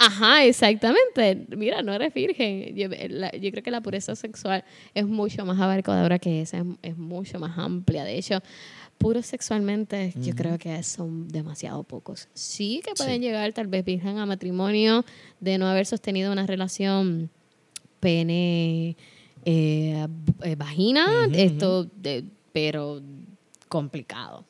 [0.00, 1.46] Ajá, exactamente.
[1.56, 2.74] Mira, no eres virgen.
[2.74, 6.64] Yo, la- yo creo que la pureza sexual es mucho más abarcadora que esa, es,
[6.82, 8.02] es mucho más amplia.
[8.02, 8.40] De hecho,
[8.98, 12.28] puros sexualmente yo creo que son demasiado pocos.
[12.34, 13.20] Sí que pueden Sí.
[13.26, 15.04] llegar tal vez virgen a matrimonio
[15.40, 17.30] de no haber sostenido una relación
[18.00, 18.96] pene
[19.46, 20.06] eh,
[20.42, 23.02] eh, vagina, esto, de- pero
[23.68, 24.44] complicado.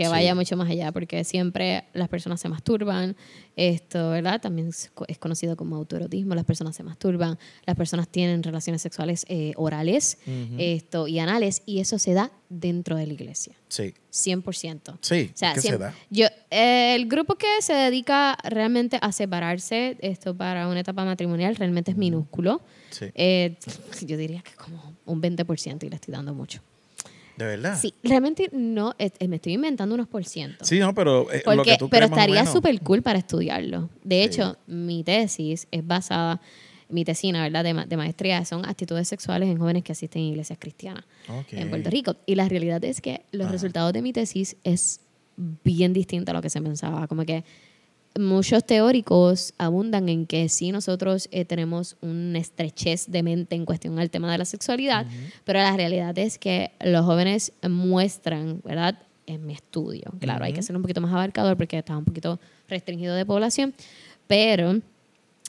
[0.00, 0.10] Que Sí.
[0.12, 3.16] vaya mucho más allá, porque siempre las personas se masturban,
[3.54, 4.40] esto, ¿verdad?
[4.40, 8.80] También es co- es conocido como autoerotismo, las personas se masturban, las personas tienen relaciones
[8.80, 10.16] sexuales eh, orales
[10.56, 13.92] esto, y anales, y eso se da dentro de la iglesia, Sí.
[14.10, 14.96] 100%.
[15.02, 15.30] Sí.
[15.34, 15.94] O sea, ¿Qué se siem- da?
[16.08, 21.56] Yo, eh, el grupo que se dedica realmente a separarse esto para una etapa matrimonial
[21.56, 22.62] realmente es minúsculo.
[22.88, 23.04] Sí.
[23.14, 23.58] Eh,
[24.06, 26.62] yo diría que como un 20% y le estoy dando mucho.
[27.40, 27.78] ¿De verdad?
[27.80, 30.64] Sí, realmente no, eh, eh, me estoy inventando unos por ciento.
[30.66, 32.52] Sí, no, pero eh, lo Porque, tú pero crees más o estaría menos.
[32.52, 33.88] súper cool para estudiarlo.
[34.04, 36.40] De hecho, mi tesis es basada,
[36.90, 37.64] mi tesina, ¿verdad?
[37.64, 41.52] De, ma- de maestría son actitudes sexuales en jóvenes que asisten a iglesias cristianas Ok.
[41.52, 42.16] en Puerto Rico.
[42.26, 43.52] Y la realidad es que los Ajá.
[43.52, 45.00] resultados de mi tesis es
[45.64, 47.06] bien distinto a lo que se pensaba.
[47.08, 47.42] Como que
[48.18, 53.98] muchos teóricos abundan en que sí nosotros eh, tenemos una estrechez de mente en cuestión
[53.98, 55.06] al tema de la sexualidad,
[55.44, 58.98] pero la realidad es que los jóvenes muestran, ¿verdad?
[59.26, 60.12] en mi estudio.
[60.18, 63.74] Claro, hay que ser un poquito más abarcador porque está un poquito restringido de población,
[64.26, 64.80] pero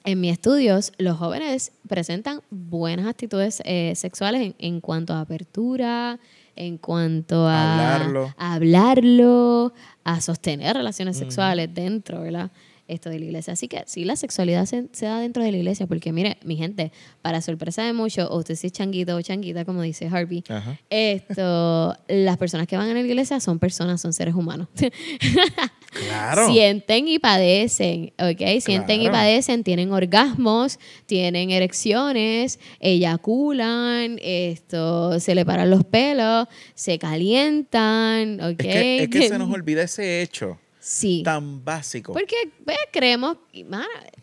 [0.03, 6.19] en mis estudios los jóvenes presentan buenas actitudes eh, sexuales en, en cuanto a apertura,
[6.55, 8.33] en cuanto a Hablarlo.
[8.37, 9.73] a hablarlo,
[10.03, 12.51] a sostener relaciones sexuales dentro, ¿verdad?
[12.87, 13.53] Esto de la iglesia.
[13.53, 16.57] Así que sí, la sexualidad se, se da dentro de la iglesia, porque mire, mi
[16.57, 16.91] gente,
[17.21, 20.77] para sorpresa de muchos, o usted sí es changuito o changuita, como dice Harvey, Ajá.
[20.89, 24.67] esto, las personas que van a la iglesia son personas, son seres humanos.
[26.07, 26.47] Claro.
[26.47, 28.59] Sienten y padecen, ¿ok?
[28.61, 36.97] Sienten y padecen, tienen orgasmos, tienen erecciones, eyaculan, esto, se le paran los pelos, se
[36.99, 38.59] calientan, ¿ok?
[38.59, 41.21] Es que, es que se nos olvida ese hecho Sí.
[41.23, 42.11] tan básico.
[42.13, 42.35] Porque
[42.65, 43.37] pues, creemos,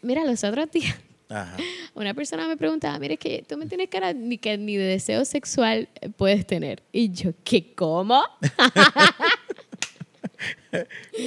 [0.02, 0.96] mira, los otros días
[1.28, 1.56] Ajá.
[1.94, 4.84] una persona me preguntaba, mira, es que tú me tienes cara ni que ni de
[4.84, 6.82] deseo sexual eh, puedes tener.
[6.90, 8.22] Y yo, ¿qué cómo?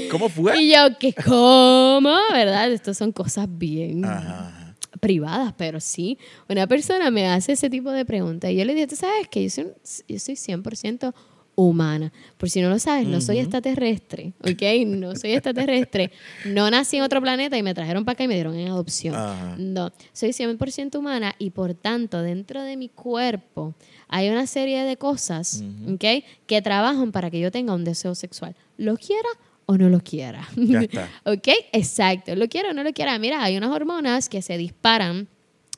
[0.10, 0.62] ¿Cómo fue?
[0.62, 2.16] Y yo, ¿qué cómo?
[2.32, 2.72] ¿Verdad?
[2.72, 4.76] Estas son cosas bien Ajá.
[5.00, 6.18] privadas, pero sí,
[6.48, 9.44] una persona me hace ese tipo de preguntas y yo le digo, tú sabes que
[9.44, 9.68] yo soy,
[10.08, 11.14] yo soy 100%
[11.56, 12.12] humana.
[12.38, 14.86] Por si no lo sabes, no soy extraterrestre, ¿ok?
[14.88, 16.12] No soy extraterrestre.
[16.46, 19.16] No nací en otro planeta y me trajeron para acá y me dieron en adopción.
[19.16, 19.56] Ajá.
[19.58, 23.76] No, soy 100% humana y por tanto dentro de mi cuerpo
[24.12, 26.24] hay una serie de cosas, ¿ok?
[26.46, 28.56] Que trabajan para que yo tenga un deseo sexual.
[28.78, 29.28] Lo quiera
[29.66, 30.48] o no lo quiera.
[30.56, 31.10] Ya está.
[31.26, 31.48] ¿Ok?
[31.72, 32.36] Exacto.
[32.36, 33.18] Lo quiero o no lo quiera.
[33.18, 35.28] Mira, hay unas hormonas que se disparan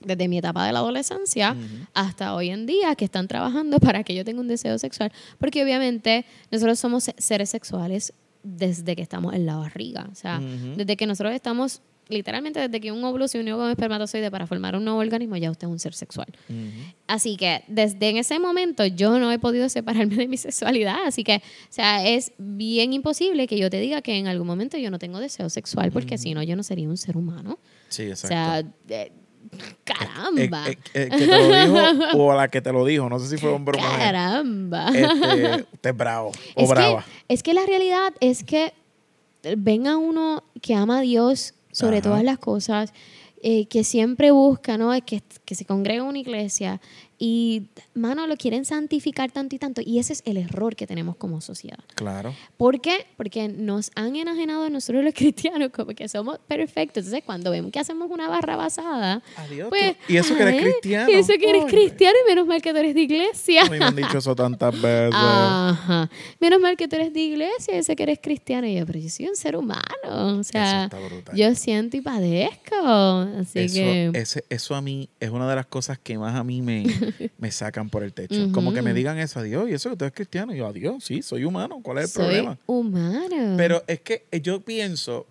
[0.03, 1.55] desde mi etapa de la adolescencia
[1.93, 5.13] hasta hoy en día que están trabajando para que yo tenga un deseo sexual.
[5.38, 8.11] Porque obviamente nosotros somos se- seres sexuales
[8.43, 10.09] desde que estamos en la barriga.
[10.11, 10.41] O sea,
[10.75, 14.47] desde que nosotros estamos, literalmente desde que un óvulo se unió con un espermatozoide para
[14.47, 16.27] formar un nuevo organismo, ya usted es un ser sexual.
[17.07, 20.97] Así que desde en ese momento yo no he podido separarme de mi sexualidad.
[21.05, 24.77] Así que, o sea, es bien imposible que yo te diga que en algún momento
[24.77, 27.59] yo no tengo deseo sexual, porque si no, yo no sería un ser humano.
[27.89, 28.27] Sí, O exacto.
[28.27, 29.11] sea, eh,
[29.83, 30.69] caramba.
[30.69, 33.09] Eh, eh, eh, que te lo dijo o a la que te lo dijo.
[33.09, 33.99] No sé si fue hombre o mujer.
[33.99, 34.89] caramba.
[34.89, 37.05] Este, usted es bravo o es, brava.
[37.27, 38.73] que, es que la realidad es que
[39.57, 42.03] ven a uno que ama a Dios sobre Ajá.
[42.09, 42.93] todas las cosas,
[43.41, 44.91] eh, que siempre busca, ¿no?
[45.05, 45.21] Que,
[45.53, 46.81] que se congrega en una iglesia
[47.19, 49.81] y, mano, lo quieren santificar tanto y tanto.
[49.85, 51.79] Y ese es el error que tenemos como sociedad.
[51.95, 52.33] Claro.
[52.57, 53.05] ¿Por qué?
[53.15, 57.05] Porque nos han enajenado a nosotros los cristianos como que somos perfectos.
[57.05, 59.69] Entonces, cuando vemos que hacemos una barra basada, Adiós.
[59.69, 59.95] pues...
[60.09, 61.09] y eso que eres cristiano.
[61.09, 63.61] Y eso que eres cristiano y menos mal que tú eres de iglesia.
[63.61, 65.13] A mí me han dicho eso tantas veces.
[65.13, 66.09] Ajá.
[66.41, 68.67] Menos mal que tú eres de iglesia y sé que eres cristiano.
[68.67, 69.83] Y yo, pero yo soy un ser humano.
[70.39, 70.89] O sea,
[71.33, 72.75] yo siento y padezco.
[73.39, 74.11] Así eso, que...
[74.15, 76.83] ese- eso a mí es una de las cosas que más a mí me,
[77.37, 78.51] me sacan por el techo.
[78.51, 80.53] Como que me digan eso, adiós, y eso que tú eres cristiano.
[80.53, 81.79] Y yo, adiós, sí, soy humano.
[81.83, 82.57] ¿Cuál es el soy problema?
[82.65, 83.55] humano.
[83.57, 85.25] Pero es que eh, yo pienso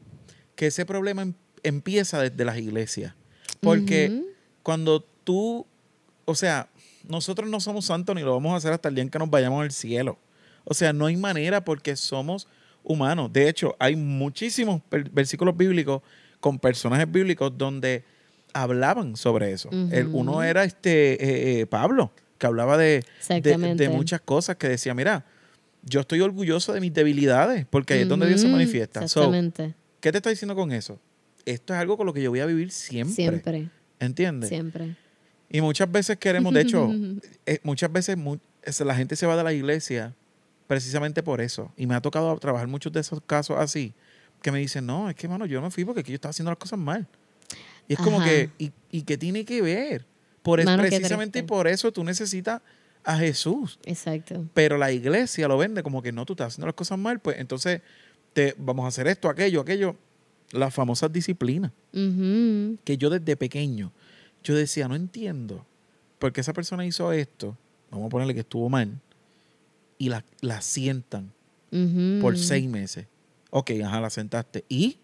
[0.54, 3.14] que ese problema em- empieza desde las iglesias.
[3.60, 4.22] Porque
[4.62, 5.66] cuando tú,
[6.24, 6.68] o sea,
[7.08, 9.30] nosotros no somos santos ni lo vamos a hacer hasta el día en que nos
[9.30, 10.18] vayamos al cielo.
[10.64, 12.46] O sea, no hay manera porque somos
[12.84, 13.32] humanos.
[13.32, 14.80] De hecho, hay muchísimos
[15.12, 16.02] versículos bíblicos
[16.40, 18.04] con personajes bíblicos donde
[18.52, 19.70] hablaban sobre eso.
[19.90, 23.04] El, uno era este eh, eh, Pablo, que hablaba de,
[23.76, 25.24] de, muchas cosas, que decía, mira,
[25.84, 29.00] yo estoy orgulloso de mis debilidades, porque ahí es donde Dios se manifiesta.
[29.08, 29.74] So, Exactamente.
[30.00, 30.98] ¿Qué te está diciendo con eso?
[31.44, 33.14] Esto es algo con lo que yo voy a vivir siempre.
[33.14, 33.68] Siempre.
[33.98, 34.48] ¿Entiendes?
[34.48, 34.96] Siempre.
[35.50, 36.90] Y muchas veces queremos, de hecho,
[37.46, 38.38] eh, muchas veces mu-
[38.84, 40.14] la gente se va de la iglesia
[40.66, 41.72] precisamente por eso.
[41.76, 43.92] Y me ha tocado trabajar muchos de esos casos así,
[44.40, 46.30] que me dicen, no, es que, mano, yo no me fui porque aquí yo estaba
[46.30, 47.06] haciendo las cosas mal.
[47.92, 50.06] Y es como que, ¿y, y qué tiene que ver?
[50.42, 52.60] Por es- Mano, precisamente por eso tú necesitas
[53.04, 53.78] a Jesús.
[53.84, 54.44] Exacto.
[54.54, 57.38] Pero la iglesia lo vende como que no, tú estás haciendo las cosas mal, pues
[57.38, 57.80] entonces
[58.32, 59.96] te, vamos a hacer esto, aquello, aquello.
[60.52, 61.72] Las famosas disciplinas
[62.84, 63.90] que yo desde pequeño,
[64.44, 65.64] yo decía, no entiendo
[66.18, 67.56] por qué esa persona hizo esto,
[67.90, 69.00] vamos a ponerle que estuvo mal,
[69.98, 71.32] y la, la sientan
[72.20, 73.06] por seis meses.
[73.50, 74.64] Ok, ajá, la sentaste.
[74.68, 74.98] ¿Y?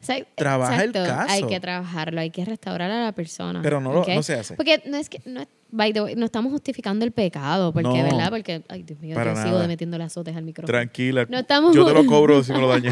[0.00, 1.14] Exact- Trabaja el exacto.
[1.28, 1.48] Hay caso.
[1.48, 3.60] que trabajarlo, hay que restaurar a la persona.
[3.62, 4.54] Pero no lo- no se hace.
[4.54, 7.88] Porque no es que, no, es- by the way, no estamos justificando el pecado, porque,
[7.88, 8.02] No.
[8.04, 8.30] ¿verdad?
[8.30, 10.70] Porque, ay, Dios mío, yo sigo de metiéndole azotes al micrófono.
[10.72, 12.90] Tranquila, No estamos- yo te lo cobro si me lo dañé.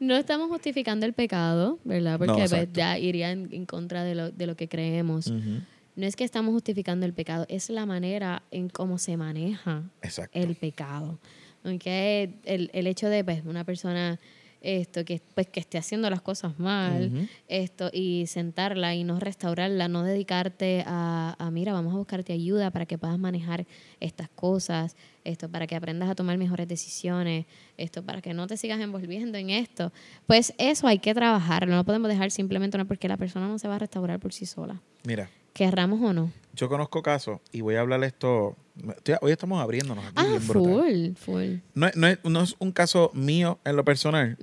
[0.00, 2.18] No estamos justificando el pecado, ¿verdad?
[2.18, 5.30] Porque No, pues, ya iría en, en contra de lo, de lo que creemos.
[5.30, 10.38] No es que estamos justificando el pecado, es la manera en cómo se maneja Exacto.
[10.38, 11.18] el pecado.
[11.64, 11.82] ¿ok?
[11.86, 14.20] El, el hecho de pues, una persona
[14.66, 19.86] esto, que, pues, que esté haciendo las cosas mal, esto, y sentarla y no restaurarla,
[19.86, 23.64] no dedicarte a, a, mira, vamos a buscarte ayuda para que puedas manejar
[24.00, 27.46] estas cosas, esto, para que aprendas a tomar mejores decisiones,
[27.76, 29.92] esto, para que no te sigas envolviendo en esto.
[30.26, 33.68] Pues eso hay que trabajarlo, no podemos dejar simplemente una porque la persona no se
[33.68, 36.30] va a restaurar por sí sola, Mira, querramos o no.
[36.54, 38.56] yo conozco casos y voy a hablar esto.
[38.96, 40.14] estoy- Hoy estamos abriéndonos aquí.
[40.16, 41.56] Ah, bien full, full.
[41.74, 44.36] No, es- no es, no es un caso mío en lo personal,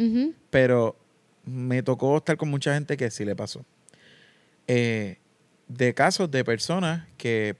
[0.49, 0.95] pero
[1.45, 3.63] me tocó estar con mucha gente que sí le pasó.
[4.67, 5.17] Eh,
[5.67, 7.55] de casos de personas que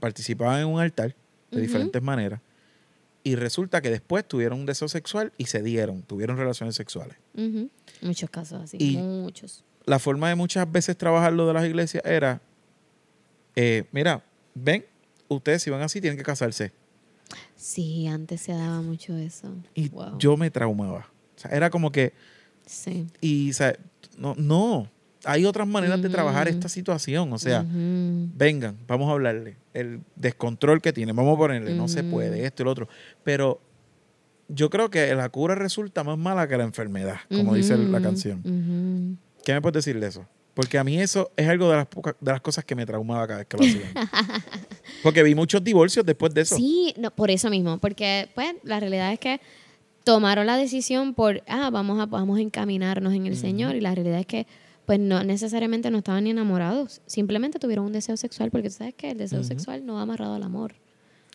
[0.00, 1.14] participaban en un altar
[1.50, 2.40] de diferentes maneras
[3.24, 7.16] y resulta que después tuvieron un deseo sexual y se dieron, tuvieron relaciones sexuales.
[7.34, 7.68] Ujú.
[8.00, 9.64] Muchos casos así, Y- muchos.
[9.84, 12.40] La forma de muchas veces trabajar lo de las iglesias era,
[13.56, 14.22] eh, mira,
[14.54, 14.84] ven,
[15.28, 16.72] ustedes si van así tienen que casarse.
[17.56, 19.54] Sí, antes se daba mucho eso.
[19.74, 20.18] Y Wow.
[20.18, 21.08] yo me traumaba.
[21.36, 22.12] O sea, era como que,
[22.66, 23.06] Sí.
[23.20, 23.74] y o sea,
[24.18, 24.88] no, no,
[25.24, 26.56] hay otras maneras de trabajar Ujú.
[26.56, 27.32] esta situación.
[27.32, 29.56] O sea, vengan, vamos a hablarle.
[29.74, 32.88] El descontrol que tiene, vamos a ponerle, no se puede, esto y lo otro.
[33.24, 33.60] Pero
[34.48, 39.18] yo creo que la cura resulta más mala que la enfermedad, como dice la canción.
[39.44, 40.26] ¿Qué me puedes decir de eso?
[40.54, 43.26] Porque a mí eso es algo de las, pocas- de las cosas que me traumaba
[43.26, 43.94] cada vez que lo hacían.
[45.02, 46.56] Porque vi muchos divorcios después de eso.
[46.56, 49.40] Sí, no, por eso mismo, porque pues la realidad es que
[50.04, 53.94] tomaron la decisión por, ah, vamos a, vamos a encaminarnos en el Señor y la
[53.94, 54.46] realidad es que
[54.84, 58.94] pues no necesariamente no estaban ni enamorados, simplemente tuvieron un deseo sexual porque tú sabes
[58.94, 60.74] que el deseo sexual no va amarrado al amor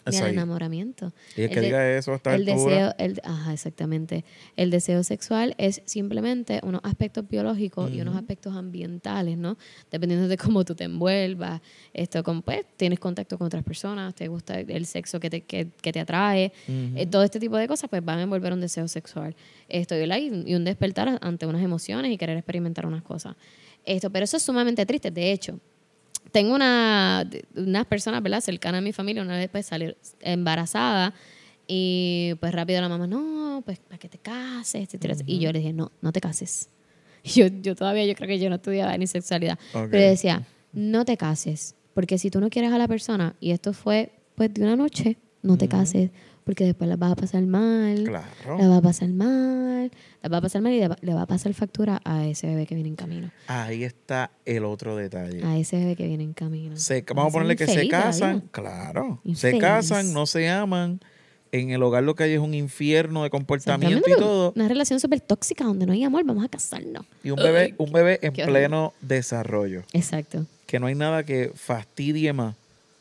[0.09, 1.13] ni Es al enamoramiento.
[1.35, 4.25] Y el que de- diga eso el altura, deseo, el, ajá, exactamente.
[4.55, 9.57] El deseo sexual es simplemente unos aspectos biológicos y unos aspectos ambientales, ¿no?
[9.91, 11.61] Dependiendo de cómo tú te envuelvas,
[11.93, 15.67] esto, con, pues, tienes contacto con otras personas, te gusta el sexo que te, que,
[15.81, 18.87] que te atrae, eh, todo este tipo de cosas, pues van a envolver un deseo
[18.87, 19.35] sexual.
[19.69, 23.35] Esto, y un despertar ante unas emociones y querer experimentar unas cosas.
[23.85, 25.11] Esto, pero eso es sumamente triste.
[25.11, 25.59] De hecho,
[26.31, 28.41] tengo una, unas personas, ¿verdad?
[28.41, 31.13] Cercanas a mi familia, una vez pues salir embarazada
[31.67, 35.15] y pues rápido la mamá, no, pues para que te cases, etcétera.
[35.25, 36.69] Y yo le dije, no, no te cases.
[37.23, 39.59] Yo, yo todavía, yo creo que yo no estudiaba ni sexualidad.
[39.73, 39.89] Ok.
[39.91, 43.73] Pero decía, no te cases, porque si tú no quieres a la persona, y esto
[43.73, 46.11] fue pues de una noche, no te cases,
[46.47, 48.05] porque después la vas a pasar mal.
[48.05, 48.57] Claro.
[48.57, 49.91] La va a pasar mal,
[50.23, 52.73] la va a pasar mal y le va, a pasar factura a ese bebé que
[52.73, 53.31] viene en camino.
[53.47, 55.43] Ahí está el otro detalle.
[55.43, 56.77] A ese bebé que viene en camino.
[56.77, 59.21] Se- Va vamos a ponerle que se casan, claro.
[59.35, 61.01] Se casan, no se aman.
[61.51, 64.53] En el hogar lo que hay es un infierno de comportamiento y todo.
[64.55, 67.05] Una relación súper tóxica donde no hay amor, vamos a casarnos.
[67.25, 68.45] Y un bebé, un bebé en horrible.
[68.53, 69.83] pleno desarrollo.
[69.91, 70.45] Exacto.
[70.65, 72.55] Que no hay nada que fastidie más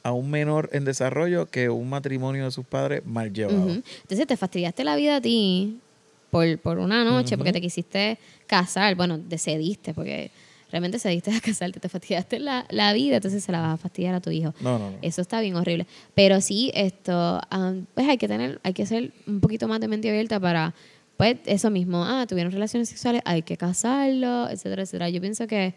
[0.06, 3.68] a un menor en desarrollo que un matrimonio de sus padres mal llevado.
[3.68, 5.80] Entonces te fastidiaste la vida a ti
[6.30, 8.94] por, por una noche porque te quisiste casar.
[8.94, 10.30] Bueno, decidiste porque
[10.70, 11.80] realmente cediste a casarte.
[11.80, 14.54] Te fastidiaste la, la vida, entonces se la vas a fastidiar a tu hijo.
[14.60, 14.98] No, no, no.
[15.02, 15.88] Eso está bien horrible.
[16.14, 17.40] Pero sí, esto,
[17.94, 20.72] pues hay que tener, hay que ser un poquito más de mente abierta para,
[21.16, 22.04] pues, eso mismo.
[22.04, 25.10] Ah, tuvieron relaciones sexuales, hay que casarlo, etcétera, etcétera.
[25.10, 25.74] Yo pienso que,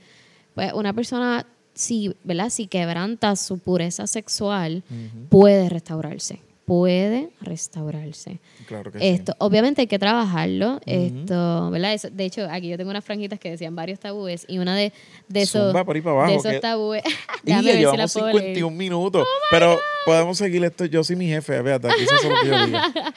[0.53, 1.47] pues, una persona,
[1.79, 2.49] si, ¿verdad?
[2.49, 4.83] Si quebranta su pureza sexual,
[5.29, 6.41] puede restaurarse.
[6.65, 8.37] Puede restaurarse.
[8.67, 9.37] Claro que Esto, sí.
[9.39, 10.79] obviamente hay que trabajarlo.
[10.85, 11.93] Esto, ¿verdad?
[11.95, 14.93] Eso- de hecho, aquí yo tengo unas franjitas que decían varios tabúes y una de,
[15.29, 17.01] de esos, por ahí para abajo, de esos que- tabúes.
[17.43, 18.55] Y Déjame ya ver si la llevamos puedo leer.
[18.55, 19.25] 51 minutos.
[19.49, 20.85] pero podemos seguir esto.
[20.85, 21.63] Yo soy mi jefe.
[21.63, 22.93] Fíjate, aquí se hace lo que yo diga.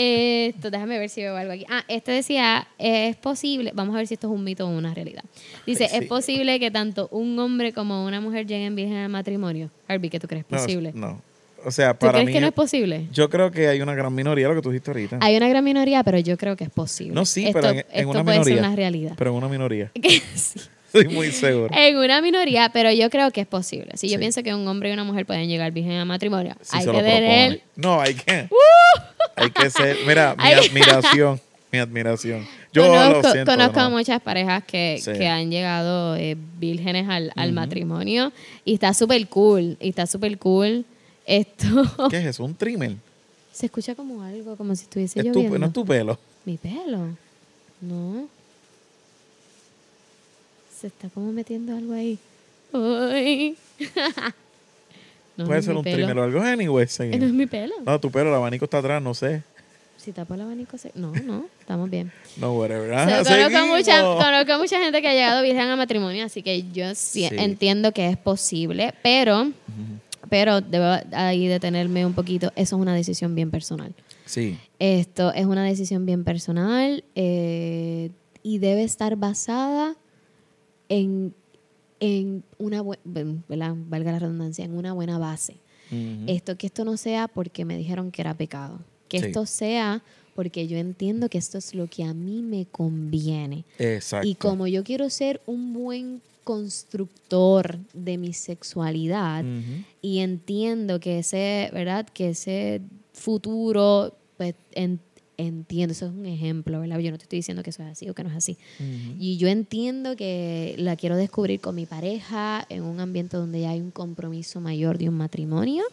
[0.00, 1.66] Esto, déjame ver si veo algo aquí.
[1.68, 4.94] Ah, este decía, es posible, vamos a ver si esto es un mito o una
[4.94, 5.22] realidad.
[5.66, 5.96] Dice, Ay, sí.
[5.96, 9.70] es posible que tanto un hombre como una mujer lleguen virgen al matrimonio.
[9.88, 10.44] Harvey, ¿qué tú crees?
[10.44, 10.92] ¿Posible?
[10.94, 11.20] No.
[11.62, 12.32] O sea, ¿Tú para crees mí.
[12.32, 13.08] que no es posible?
[13.12, 15.18] Yo creo que hay una gran minoría, lo que tú dijiste ahorita.
[15.20, 17.14] Hay una gran minoría, pero yo creo que es posible.
[17.14, 18.54] no, sí, esto, pero en, en esto una puede minoría.
[18.56, 19.14] ser una realidad.
[19.18, 19.92] Pero en una minoría.
[20.34, 20.58] Sí.
[21.00, 21.68] Estoy muy seguro.
[21.76, 23.92] En una minoría, pero yo creo que es posible.
[23.96, 24.18] Si yo Sí.
[24.18, 26.92] pienso que un hombre y una mujer pueden llegar virgen a matrimonio, Si hay que
[27.02, 27.60] tener.
[27.76, 28.48] No, hay que.
[29.36, 29.96] Hay que ser.
[30.06, 31.40] Mira, mi admiración.
[31.72, 32.44] Mi admiración.
[32.72, 33.52] Yo conozco, lo siento.
[33.52, 33.86] conozco no.
[33.86, 35.12] a muchas parejas que, Sí.
[35.12, 38.32] que han llegado eh, vírgenes al, al matrimonio
[38.64, 39.76] y está súper cool.
[39.80, 40.84] Y está súper cool.
[41.26, 41.66] Esto
[42.10, 42.42] ¿Qué es eso?
[42.44, 42.96] ¿Un trimmer?
[43.52, 45.58] se escucha como algo, como si estuviese Es tu, lloviendo.
[45.60, 46.18] no es tu pelo.
[46.44, 47.10] Mi pelo.
[47.80, 48.26] No.
[50.80, 52.18] Se está como metiendo algo ahí.
[52.72, 53.56] Ay.
[55.36, 55.96] no, Puede ser un pelo.
[55.96, 56.40] trimmer o algo.
[56.40, 57.26] Anyway, Eh, No seguimos.
[57.28, 57.74] es mi pelo.
[57.84, 59.42] No, tu pelo, el abanico está atrás, no sé.
[59.96, 60.92] Si tapo el abanico, se...
[60.94, 62.10] no, no, estamos bien.
[62.38, 62.88] No, whatever.
[62.88, 63.68] So, Ajá, conozco, seguimos.
[63.78, 67.36] mucha, conozco mucha gente que ha llegado virgen a matrimonio, así que yo sí, Sí.
[67.36, 69.50] entiendo que es posible, pero,
[70.30, 72.50] pero debo ahí detenerme un poquito.
[72.56, 73.92] Eso es una decisión bien personal.
[74.24, 74.56] Sí.
[74.78, 78.10] Esto es una decisión bien personal eh,
[78.42, 79.96] y debe estar basada
[80.90, 81.34] en,
[82.00, 83.00] en una buena,
[83.88, 85.56] valga la redundancia, en una buena base.
[85.90, 86.24] Ujú.
[86.26, 88.80] Esto, que esto no sea porque me dijeron que era pecado.
[89.08, 89.26] Que Sí.
[89.26, 90.02] esto sea
[90.34, 93.64] porque yo entiendo que esto es lo que a mí me conviene.
[93.78, 94.28] Exacto.
[94.28, 99.84] Y como yo quiero ser un buen constructor de mi sexualidad Ujú.
[100.02, 102.06] y entiendo que ese, ¿verdad?
[102.12, 102.80] Que ese
[103.12, 105.00] futuro, pues en-
[105.46, 106.98] entiendo, eso es un ejemplo, ¿verdad?
[106.98, 108.56] Yo no te estoy diciendo que eso es así o que no es así.
[109.18, 113.70] Y yo entiendo que la quiero descubrir con mi pareja en un ambiente donde ya
[113.70, 115.84] hay un compromiso mayor de un matrimonio,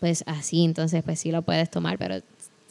[0.00, 2.16] pues así, entonces pues sí lo puedes tomar, pero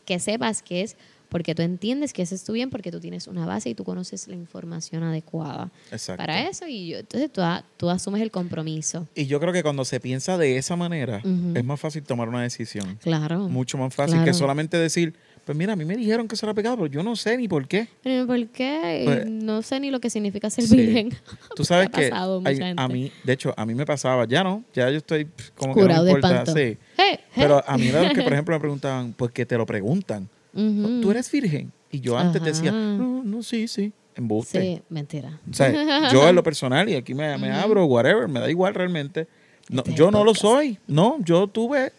[0.05, 0.95] que sepas que es
[1.29, 3.83] porque tú entiendes que ese es tu bien, porque tú tienes una base y tú
[3.83, 6.21] conoces la información adecuada Exacto.
[6.21, 7.41] para eso y yo, entonces tú,
[7.77, 9.07] tú asumes el compromiso.
[9.15, 11.21] Y yo creo que cuando se piensa de esa manera,
[11.55, 12.97] es más fácil tomar una decisión.
[13.01, 13.49] Claro.
[13.49, 14.25] Mucho más fácil Claro.
[14.27, 15.15] que solamente decir,
[15.45, 17.47] pues mira, a mí me dijeron que eso era pecado, pero yo no sé ni
[17.47, 17.87] por qué.
[18.03, 19.01] Pero ¿Por qué?
[19.05, 20.75] Pues- no sé ni lo que significa ser Sí.
[20.75, 21.13] virgen.
[21.55, 24.89] Tú sabes que hay- a mí, de hecho, a mí me pasaba, ya no, ya
[24.89, 26.59] yo estoy como que Curado no de me importa, espanto.
[26.59, 26.77] sí.
[26.97, 30.27] Hey, Pero a mí era los que, por ejemplo, me preguntaban, porque te lo preguntan,
[30.53, 31.01] Ujú.
[31.01, 31.71] ¿tú eres virgen?
[31.91, 34.59] Y yo antes decía, no, no, sí, sí, embuste.
[34.61, 35.39] Sí, mentira.
[35.49, 35.71] O sea,
[36.11, 39.27] yo en lo personal, y aquí me, me abro, whatever, me da igual realmente.
[39.69, 40.77] No, Este es yo no lo soy.
[40.87, 41.91] No, yo tuve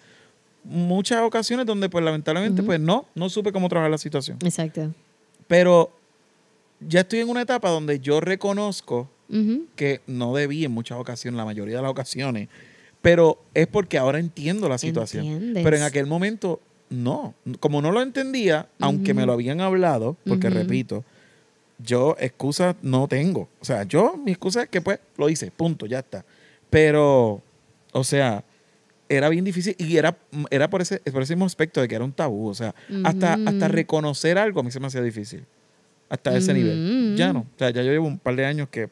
[0.68, 4.38] muchas ocasiones donde, pues, lamentablemente, pues, no, no supe cómo trabajar la situación.
[4.42, 4.92] Exacto.
[5.46, 5.90] Pero
[6.80, 9.08] ya estoy en una etapa donde yo reconozco
[9.74, 12.48] que no debí en muchas ocasiones, la mayoría de las ocasiones,
[13.02, 15.26] pero es porque ahora entiendo la situación.
[15.26, 15.64] Entiendes.
[15.64, 16.60] Pero en aquel momento,
[16.90, 17.34] no.
[17.60, 21.04] Como no lo entendía, aunque me lo habían hablado, porque repito,
[21.78, 23.48] yo excusas no tengo.
[23.60, 26.24] O sea, yo, mi excusa es que pues lo hice, punto, ya está.
[26.70, 27.42] Pero,
[27.92, 28.44] o sea,
[29.08, 30.18] era bien difícil y era,
[30.50, 32.48] era por, ese, por ese mismo aspecto de que era un tabú.
[32.48, 33.48] O sea, hasta, Ujú.
[33.48, 35.44] hasta reconocer algo a mí se me hacía difícil.
[36.08, 36.60] Hasta ese Ujú.
[36.60, 37.14] nivel.
[37.16, 37.40] Ya no.
[37.40, 38.88] O sea, ya yo llevo un par de años que,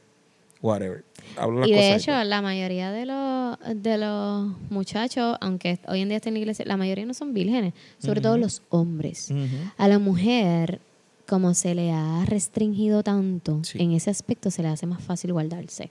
[0.62, 1.04] whatever.
[1.36, 2.24] Hablo las Y de cosas hecho, ya.
[2.24, 6.64] la mayoría de los, de los muchachos, aunque hoy en día estén en la iglesia,
[6.66, 9.30] la mayoría no son vírgenes, sobre todo los hombres.
[9.76, 10.80] A la mujer,
[11.26, 13.78] como se le ha restringido tanto, Sí.
[13.82, 15.90] en ese aspecto se le hace más fácil guardarse.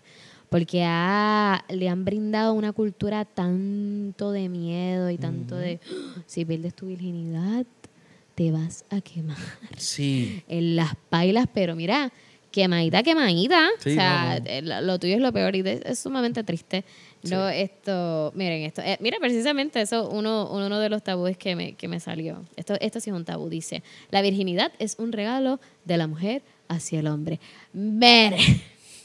[0.54, 6.46] Porque ha- le han brindado una cultura tanto de miedo y tanto de, "Ah, si
[6.46, 7.66] pierdes tu virginidad,
[8.36, 9.38] te vas a quemar
[9.78, 10.44] Sí.
[10.48, 12.12] en las pailas, pero mira,
[12.52, 13.68] quemadita, quemadita.
[13.80, 14.50] Sí, o sea, no, no.
[14.50, 16.84] eh, Lo, tuyo es lo peor y es sumamente triste.
[17.24, 18.82] No, esto, miren esto.
[18.84, 22.44] eh, mira, precisamente eso, uno, uno de los tabúes que me, que me salió.
[22.58, 23.50] Esto, esto sí es un tabú.
[23.50, 23.82] Dice,
[24.12, 27.40] la virginidad es un regalo de la mujer hacia el hombre.
[27.74, 28.38] Mire,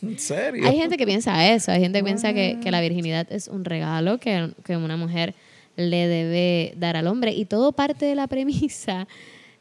[0.03, 0.67] ¿En serio?
[0.67, 1.73] hay gente que piensa eso.
[1.73, 5.35] Hay gente que piensa que, que la virginidad es un regalo que, que una mujer
[5.77, 7.33] le debe dar al hombre.
[7.33, 9.07] Y todo parte de la premisa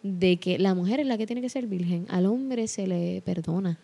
[0.03, 2.05] de que la mujer es la que tiene que ser virgen.
[2.09, 3.77] Al hombre se le perdona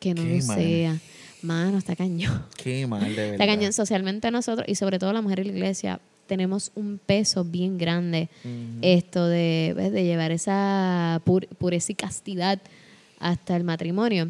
[0.00, 0.58] que no Qué lo mal.
[0.58, 0.98] sea.
[1.42, 2.44] Mano, está cañón.
[2.56, 3.32] Qué mal, de verdad.
[3.34, 3.72] Está cañón.
[3.72, 8.28] Socialmente nosotros, y sobre todo la mujer en la iglesia, tenemos un peso bien grande
[8.82, 12.58] esto de, de llevar esa pur- pureza y castidad
[13.20, 14.28] hasta el matrimonio.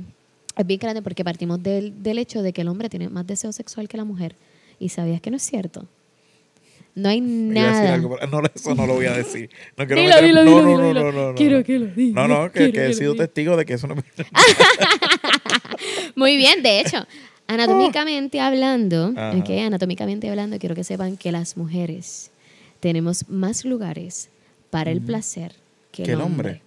[0.59, 3.53] Es bien grande porque partimos del, del hecho de que el hombre tiene más deseo
[3.53, 4.35] sexual que la mujer.
[4.81, 5.87] ¿Y sabías que no es cierto?
[6.95, 7.95] No hay nada.
[7.95, 9.49] algo, no, eso no lo voy a decir.
[9.77, 11.65] No quiero Dilo, meter- dilo, no, dilo, no, no, no, no, no, Quiero no.
[11.65, 13.95] que lo digas, No, no, que, quiero que he sido testigo de que eso no
[13.95, 14.03] me...
[16.17, 17.07] Muy bien, de hecho,
[17.47, 19.37] anatómicamente hablando, Ajá.
[19.39, 22.31] ok, anatómicamente hablando, quiero que sepan que las mujeres
[22.81, 24.29] tenemos más lugares
[24.71, 25.55] para el placer
[25.93, 26.49] que el, el hombre.
[26.49, 26.63] hombre.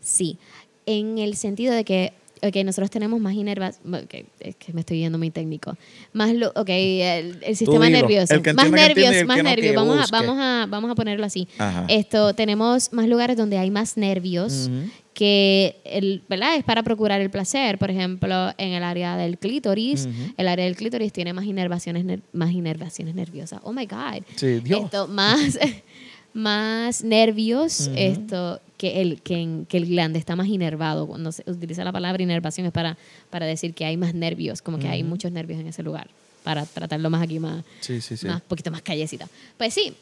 [0.00, 0.38] Sí,
[0.86, 2.12] en el sentido de que,
[2.42, 5.76] ok, nosotros tenemos más inervación, ok, es que me estoy yendo muy técnico,
[6.12, 7.98] más, lo, ok, el, el sistema dilo.
[7.98, 11.46] nervioso, El más nervios, más no, nervios, vamos a, vamos, a, vamos a ponerlo así.
[11.58, 11.84] Ajá.
[11.88, 14.70] Esto, tenemos más lugares donde hay más nervios
[15.14, 16.56] que el, ¿verdad?
[16.56, 17.78] es para procurar el placer.
[17.78, 22.22] Por ejemplo, en el área del clítoris, el área del clítoris tiene más inervaciones, ner-
[22.32, 23.60] más inervaciones nerviosas.
[23.64, 24.22] Oh my God.
[24.36, 24.84] Sí, Dios.
[24.84, 25.58] Esto, más,
[26.32, 31.06] más nervios esto, que, el, que, que el glande está más inervado.
[31.06, 32.96] Cuando se utiliza la palabra inervación es para,
[33.28, 35.10] para decir que hay más nervios, como que hay Ujú.
[35.10, 36.08] muchos nervios en ese lugar,
[36.44, 38.26] para tratarlo más aquí, más, Sí, sí, sí.
[38.26, 39.28] más poquito más callecita.
[39.58, 39.92] Pues sí,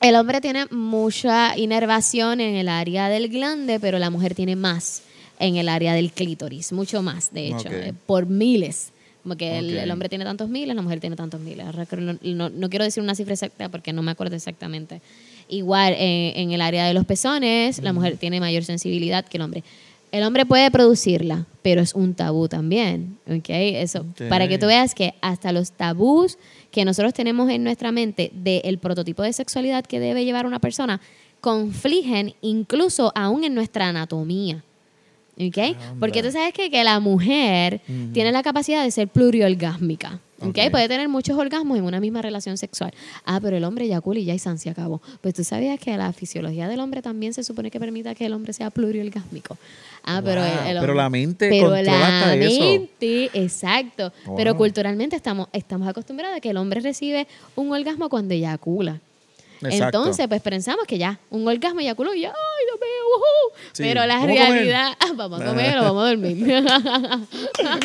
[0.00, 5.02] el hombre tiene mucha inervación en el área del glande, pero la mujer tiene más
[5.38, 7.72] en el área del clítoris, mucho más, de hecho, Ok.
[7.74, 8.92] eh, por miles.
[9.22, 9.82] Como que el, Ok.
[9.82, 11.66] el hombre tiene tantos miles, la mujer tiene tantos miles.
[11.66, 15.02] No, no- no quiero decir una cifra exacta porque no me acuerdo exactamente.
[15.48, 19.42] Igual eh, en el área de los pezones, la mujer tiene mayor sensibilidad que el
[19.42, 19.64] hombre.
[20.12, 23.18] El hombre puede producirla, pero es un tabú también.
[23.28, 23.48] ¿ok?
[23.48, 24.28] Eso, Ok.
[24.28, 26.38] Para que tú veas que hasta los tabús
[26.70, 31.00] que nosotros tenemos en nuestra mente del prototipo de sexualidad que debe llevar una persona
[31.40, 34.64] confligen incluso aún en nuestra anatomía.
[35.38, 35.76] ¿Ok?
[36.00, 37.82] Porque tú sabes que, que la mujer
[38.12, 40.20] tiene la capacidad de ser pluriorgásmica.
[40.40, 40.48] ¿Ok?
[40.48, 40.70] Ok.
[40.70, 42.92] Puede tener muchos orgasmos en una misma relación sexual.
[43.24, 45.00] Ah, pero el hombre eyacula y ya y san se acabó.
[45.20, 48.32] Pues tú sabías que la fisiología del hombre también se supone que permita que el
[48.32, 49.56] hombre sea pluriorgásmico.
[50.04, 52.60] Ah, pero el, el pero hombre- la mente pero controla la hasta eso.
[52.60, 54.12] mente, exacto.
[54.36, 57.26] Pero culturalmente estamos, estamos acostumbrados a que el hombre recibe
[57.56, 59.00] un orgasmo cuando eyacula.
[59.62, 59.98] Exacto.
[59.98, 62.95] Entonces, pues pensamos que ya, un orgasmo eyaculó y ya, ¡ay, Dios mío!
[63.76, 66.66] Pero la realidad, vamos a comer o vamos a dormir.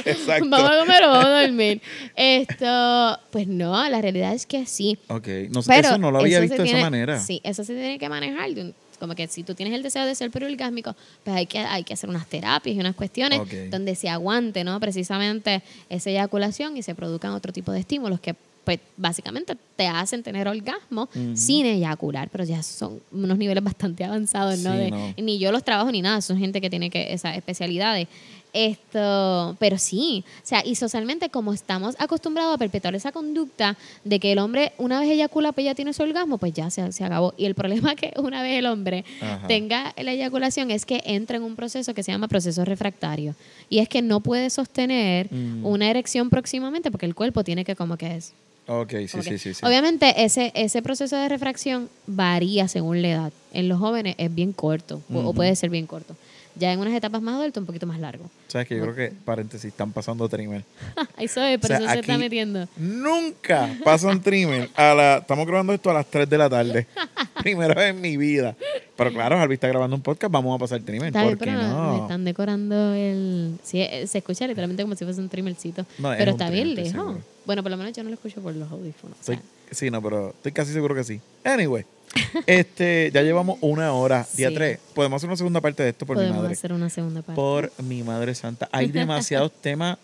[0.06, 0.46] Exacto.
[0.50, 1.82] vamos a comer o vamos a dormir.
[2.16, 4.98] Esto, pues no, la realidad es que sí.
[5.08, 7.20] Ok, no, Pero eso no lo había visto de esa manera.
[7.20, 8.52] Sí, eso se tiene que manejar.
[8.54, 11.58] de un- Como que si tú tienes el deseo de ser periorgásmico, pues hay que,
[11.60, 13.40] hay que hacer unas terapias y unas cuestiones
[13.72, 14.80] donde se aguante, ¿no?
[14.80, 20.22] Precisamente esa eyaculación y se produzcan otro tipo de estímulos que, pues, básicamente te hacen
[20.24, 24.72] tener orgasmo sin eyacular, pero ya son unos niveles bastante avanzados, ¿no?
[24.74, 25.14] Sí, De- no.
[25.18, 28.08] Ni yo los trabajo ni nada, son gente que tiene que esas especialidades.
[28.54, 34.20] Esto, pero sí, o sea, y socialmente como estamos acostumbrados a perpetuar esa conducta de
[34.20, 37.04] que el hombre una vez eyacula pues ya tiene su orgasmo, pues ya se, se
[37.04, 37.34] acabó.
[37.38, 39.48] Y el problema que una vez el hombre Ajá.
[39.48, 43.36] tenga la eyaculación es que entra en un proceso que se llama proceso refractario.
[43.70, 45.66] Y es que no puede sostener Mm.
[45.66, 48.34] una erección próximamente porque el cuerpo tiene que como que es.
[48.68, 49.66] Ok, sí, sí, sí, sí.
[49.66, 53.34] Obviamente ese, ese proceso de refracción varía según la edad.
[53.54, 56.16] En los jóvenes es bien corto o- o puede ser bien corto.
[56.56, 58.30] Ya en unas etapas más adultas un poquito más largo.
[58.50, 60.64] Sabes que yo creo que, paréntesis, están pasando trimmer.
[61.18, 62.68] Ahí soy, por O sea, eso se está metiendo.
[62.76, 64.70] Nunca pasan trimmer.
[64.76, 66.88] A la, estamos grabando esto a las 3 de la tarde.
[67.42, 68.56] Primera vez en mi vida.
[68.98, 71.12] Pero claro, Harvey está grabando un podcast, vamos a pasar trimmer.
[71.14, 72.02] ¿Por qué pero me no?
[72.04, 73.58] están decorando el...
[73.64, 75.86] Sí, eh, se escucha literalmente como si fuese un trimmercito.
[76.00, 77.16] No, pero está bien lejos.
[77.46, 79.18] Bueno, por lo menos yo no lo escucho por los audífonos.
[79.20, 81.20] o sea, Estoy- sí, no, pero estoy casi seguro que sí.
[81.44, 81.86] Anyway,
[82.48, 84.56] este, ya llevamos una hora, día Sí.
[84.56, 84.80] 3.
[84.94, 86.54] Podemos hacer una segunda parte de esto por mi podemos madre.
[86.54, 87.36] hacer una segunda parte.
[87.36, 88.70] Por mi madre santa.
[88.72, 89.98] Hay demasiados temas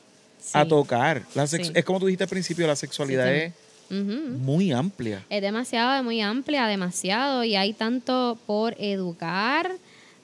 [0.54, 1.24] a tocar.
[1.36, 1.74] La sex- Sí.
[1.76, 3.54] Es como tú dijiste al principio, la sexualidad es
[3.90, 5.24] muy amplia.
[5.30, 9.72] Es demasiado, es muy amplia, demasiado, y hay tanto por educar,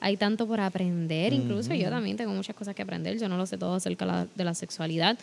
[0.00, 3.46] hay tanto por aprender, incluso yo también tengo muchas cosas que aprender, yo no lo
[3.46, 5.18] sé todo acerca la- de la sexualidad,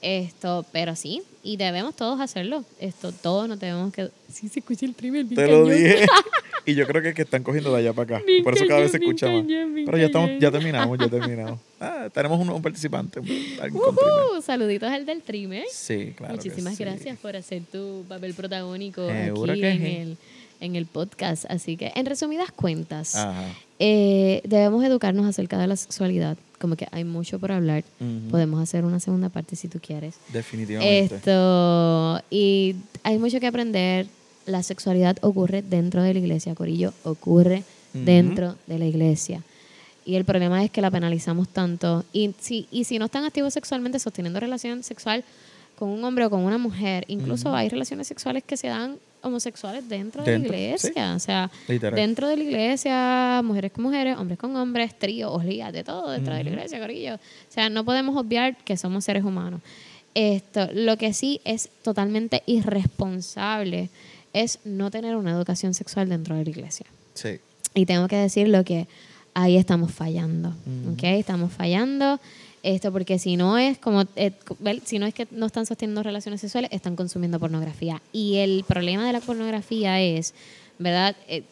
[0.00, 4.10] esto, pero sí, y debemos todos hacerlo, esto, todos nos tenemos que...
[4.30, 6.06] Sí, se escucha el primer Te lo dije.
[6.66, 8.24] y yo creo que es que están cogiendo de allá para acá.
[8.26, 9.42] Bien Por eso cada vez se escucha más.
[9.42, 11.58] cañón, Pero ya estamos, ya terminamos, ya terminamos.
[11.80, 13.20] Ah, tenemos un, un participante.
[13.20, 15.64] alguien con saluditos al del trimmer.
[15.72, 16.34] Sí, claro.
[16.34, 16.84] que Muchísimas sí.
[16.84, 19.96] gracias por hacer tu papel protagónico Seguro aquí que en sí.
[19.96, 20.16] el,
[20.60, 21.44] en el podcast.
[21.48, 23.46] Así que, en resumidas cuentas, Ajá.
[23.78, 26.36] eh, debemos educarnos acerca de la sexualidad.
[26.58, 27.84] Como que hay mucho por hablar.
[28.30, 30.16] Podemos hacer una segunda parte si tú quieres.
[30.32, 31.16] Definitivamente.
[31.16, 34.06] Esto, y hay mucho que aprender.
[34.46, 39.42] La sexualidad ocurre dentro de la iglesia, Corillo, ocurre dentro de la iglesia.
[40.06, 42.02] Y el problema es que la penalizamos tanto.
[42.14, 45.22] Y si, y si no están activos sexualmente, sosteniendo relación sexual
[45.78, 49.88] con un hombre o con una mujer, incluso hay relaciones sexuales que se dan homosexuales
[49.88, 51.14] dentro, Dentro, de la iglesia.
[51.14, 51.94] O sea, Literal.
[51.94, 56.34] dentro de la iglesia, mujeres con mujeres, hombres con hombres, tríos, orgías, de todo dentro
[56.34, 57.14] de la iglesia, Corillo.
[57.16, 59.60] O sea, no podemos obviar que somos seres humanos.
[60.14, 63.90] Esto, lo que sí es totalmente irresponsable
[64.32, 66.86] es no tener una educación sexual dentro de la iglesia.
[67.14, 67.38] Sí.
[67.74, 68.88] Y tengo que decirlo que
[69.34, 70.50] ahí estamos fallando.
[70.92, 71.02] ¿ok?
[71.04, 72.20] Estamos fallando.
[72.74, 74.32] Esto porque si no es como eh,
[74.84, 78.02] si no es que no están sosteniendo relaciones sexuales, están consumiendo pornografía.
[78.12, 80.34] Y el problema de la pornografía es,
[80.78, 81.16] ¿verdad?
[81.28, 81.44] Eh,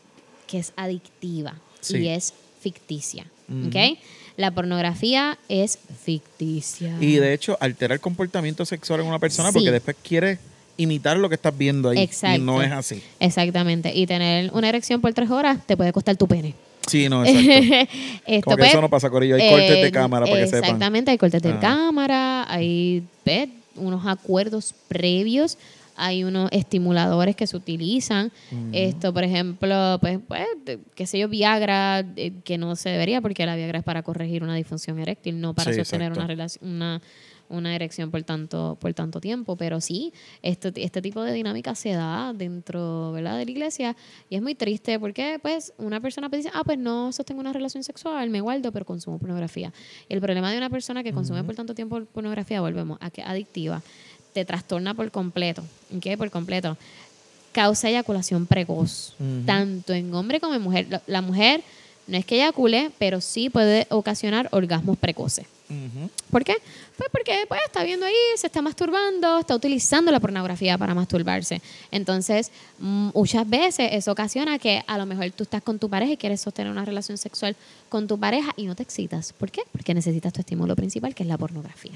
[0.47, 1.99] que es adictiva Sí.
[1.99, 3.25] y es ficticia.
[3.67, 3.99] ¿ok?
[4.37, 6.97] La pornografía es ficticia.
[7.01, 9.55] Y de hecho, altera el comportamiento sexual en una persona Sí.
[9.55, 10.39] porque después quiere
[10.77, 11.99] imitar lo que estás viendo ahí.
[11.99, 12.37] Exacto.
[12.37, 13.03] Y no es así.
[13.21, 13.95] Exactamente.
[13.95, 16.55] Y tener una erección por tres horas te puede costar tu pene.
[16.87, 17.51] Sí, no, exacto.
[18.27, 19.37] Esto, Como que pues, eso no pasa, Corillo.
[19.37, 20.65] Hay cortes de Eh, cámara para que sepan.
[20.65, 21.61] Exactamente, hay cortes de Ajá.
[21.61, 25.59] cámara, hay pues, unos acuerdos previos,
[25.97, 28.31] hay unos estimuladores que se utilizan.
[28.73, 30.47] Esto, por ejemplo, pues, pues,
[30.95, 34.43] qué sé yo, Viagra, eh, que no se debería porque la Viagra es para corregir
[34.43, 36.21] una disfunción eréctil, no para Sí, sostener exacto.
[36.21, 37.01] una relación, una
[37.49, 41.91] una erección por tanto por tanto tiempo, pero sí, este, este tipo de dinámica se
[41.93, 43.39] da dentro ¿verdad?
[43.39, 43.97] de la iglesia
[44.29, 47.53] y es muy triste porque pues una persona pues, dice, ah, pues no sostengo una
[47.53, 49.73] relación sexual, me guardo, pero consumo pornografía.
[50.09, 53.83] El problema de una persona que consume por tanto tiempo pornografía, volvemos a que adictiva,
[54.33, 55.63] te trastorna por completo,
[55.97, 56.17] ¿ok?
[56.19, 56.77] Por completo.
[57.53, 59.15] Causa eyaculación precoz,
[59.47, 60.87] tanto en hombre como en mujer.
[60.91, 61.63] La- La mujer
[62.07, 65.47] no es que eyacule, pero sí puede ocasionar orgasmos precoces.
[65.69, 66.09] Ujú.
[66.31, 66.55] ¿Por qué?
[66.97, 71.61] Pues porque pues, está viendo ahí, se está masturbando, está utilizando la pornografía para masturbarse.
[71.91, 76.13] Entonces, mm, muchas veces eso ocasiona que a lo mejor tú estás con tu pareja
[76.13, 77.57] y quieres sostener una relación sexual
[77.89, 79.33] con tu pareja y no te excitas.
[79.33, 79.63] ¿Por qué?
[79.73, 81.93] Porque necesitas tu estímulo principal, que es la pornografía.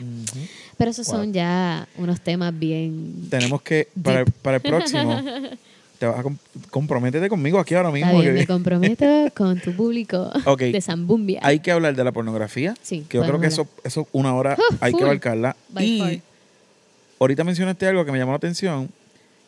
[0.77, 1.17] Pero esos Wow.
[1.17, 3.29] son ya unos temas bien...
[3.31, 5.23] Tenemos que, para, para el próximo,
[6.01, 6.37] te vas a com-
[6.71, 8.09] comprométete conmigo aquí ahora mismo.
[8.11, 9.05] Está bien, que- me comprometo
[9.37, 10.61] con tu público Ok.
[10.63, 11.41] de Zambumbia.
[11.43, 12.75] hay que hablar de la pornografía.
[12.83, 15.55] Sí, que yo creo que eso, eso una hora Uh, hay que abarcarla.
[15.69, 16.19] By y far.
[17.21, 18.89] ahorita mencionaste algo que me llamó la atención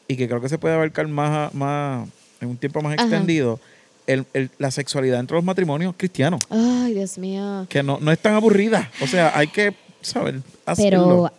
[0.07, 2.07] y que creo que se puede abarcar más, más
[2.43, 3.03] en un tiempo más Ajá.
[3.05, 3.59] extendido.
[4.07, 7.67] El, el- la sexualidad entre los matrimonios cristianos, Ay, Dios mío.
[7.71, 8.91] que no, no es tan aburrida.
[9.01, 11.31] O sea, hay que saber hacerlo.
[11.31, 11.33] Pero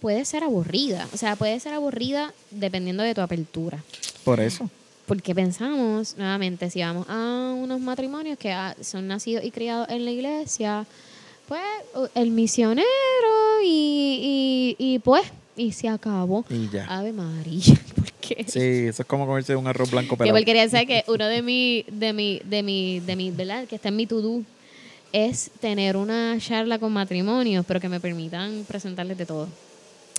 [0.00, 1.06] puede ser aburrida.
[1.12, 3.82] O sea, puede ser aburrida dependiendo de tu apertura.
[4.24, 4.68] Por eso.
[5.06, 10.04] Porque pensamos, nuevamente, si vamos a unos matrimonios que ah, son nacidos y criados en
[10.04, 10.86] la iglesia,
[11.48, 11.62] pues
[12.14, 12.86] el misionero
[13.64, 15.24] y, y, y pues,
[15.56, 16.44] y se acabó.
[16.48, 16.86] Y ya.
[16.86, 18.44] Ave María, ¿por qué?
[18.46, 20.44] Sí, eso es como comerse un arroz blanco Yo pelado.
[20.44, 23.66] quería saber que uno de mi, de mi, de mi, de mi, ¿verdad?
[23.66, 24.42] Que está en mi to-do
[25.12, 29.48] es tener una charla con matrimonios, pero que me permitan presentarles de todo.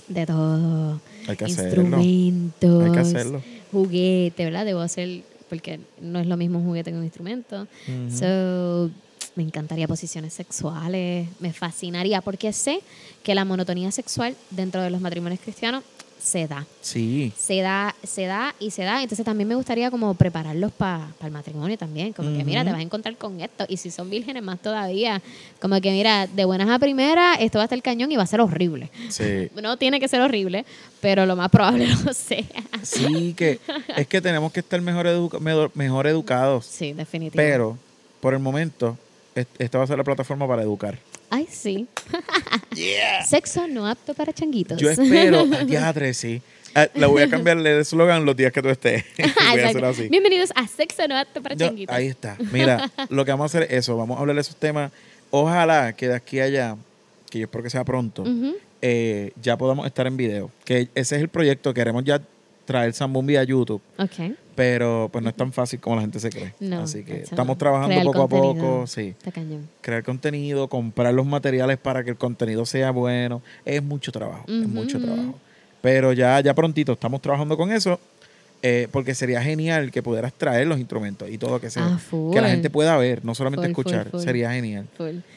[0.08, 1.00] De todo.
[1.28, 2.00] Hay que hacerlo.
[2.00, 2.84] Instrumentos.
[2.84, 3.42] Hay que hacerlo.
[3.70, 4.64] Juguete, ¿verdad?
[4.64, 7.66] Debo hacer, porque no es lo mismo un juguete que un instrumento.
[8.10, 8.90] So,
[9.34, 12.80] me encantaría posiciones sexuales, me fascinaría, porque sé
[13.22, 15.84] que la monotonía sexual dentro de los matrimonios cristianos
[16.22, 17.32] se da Sí.
[17.36, 19.02] se da, se da y se da.
[19.02, 22.12] Entonces también me gustaría como prepararlos para el matrimonio también.
[22.12, 23.64] Como que, mira, te vas a encontrar con esto.
[23.68, 25.20] Y si son vírgenes, más todavía.
[25.60, 28.26] Como que, mira, de buenas a primeras, esto va a estar cañón y va a
[28.26, 28.90] ser horrible.
[29.08, 29.48] Sí.
[29.62, 30.64] No tiene que ser horrible,
[31.00, 32.44] pero lo más probable lo sea.
[32.82, 33.58] Sí, que
[33.96, 36.66] es que tenemos que estar mejor, educa- mejor, mejor educados.
[36.66, 37.36] Sí, definitivamente.
[37.52, 37.78] Pero,
[38.20, 38.98] por el momento,
[39.34, 40.98] esta va a ser la plataforma para educar.
[41.30, 41.86] Ay, sí.
[43.26, 44.78] Sexo no apto para changuitos.
[44.78, 46.42] Yo espero, diadre, sí.
[46.74, 49.04] Ah, le voy a cambiarle el eslogan los días que tú estés.
[49.18, 49.86] voy a hacer Exacto.
[49.88, 50.08] así.
[50.08, 51.94] Bienvenidos a Sexo no apto para Yo- changuitos.
[51.94, 52.36] ahí está.
[52.50, 53.96] Mira, lo que vamos a hacer es eso.
[53.96, 54.90] Vamos a hablar de esos temas.
[55.30, 56.76] Ojalá que de aquí a allá,
[57.30, 58.24] que yo espero que sea pronto,
[58.80, 60.50] eh, ya podamos estar en video.
[60.64, 61.72] Que ese es el proyecto.
[61.74, 62.20] Queremos ya
[62.64, 63.82] traer Zambumbi a YouTube.
[63.98, 64.34] Ok.
[64.54, 66.54] Pero pues no es tan fácil como la gente se cree.
[66.60, 68.86] No, Así que estamos trabajando Crear poco a poco.
[68.86, 69.14] Sí.
[69.80, 73.40] Crear contenido, comprar los materiales para que el contenido sea bueno.
[73.64, 74.44] Es mucho trabajo.
[74.46, 75.34] Es mucho trabajo.
[75.80, 77.98] Pero ya, ya prontito estamos trabajando con eso.
[78.62, 81.98] Eh, porque sería genial que pudieras traer los instrumentos y todo que sea.
[81.98, 82.00] Ah,
[82.32, 84.08] que la gente pueda ver, no solamente Full, escuchar.
[84.10, 84.20] full.
[84.20, 84.86] Sería genial.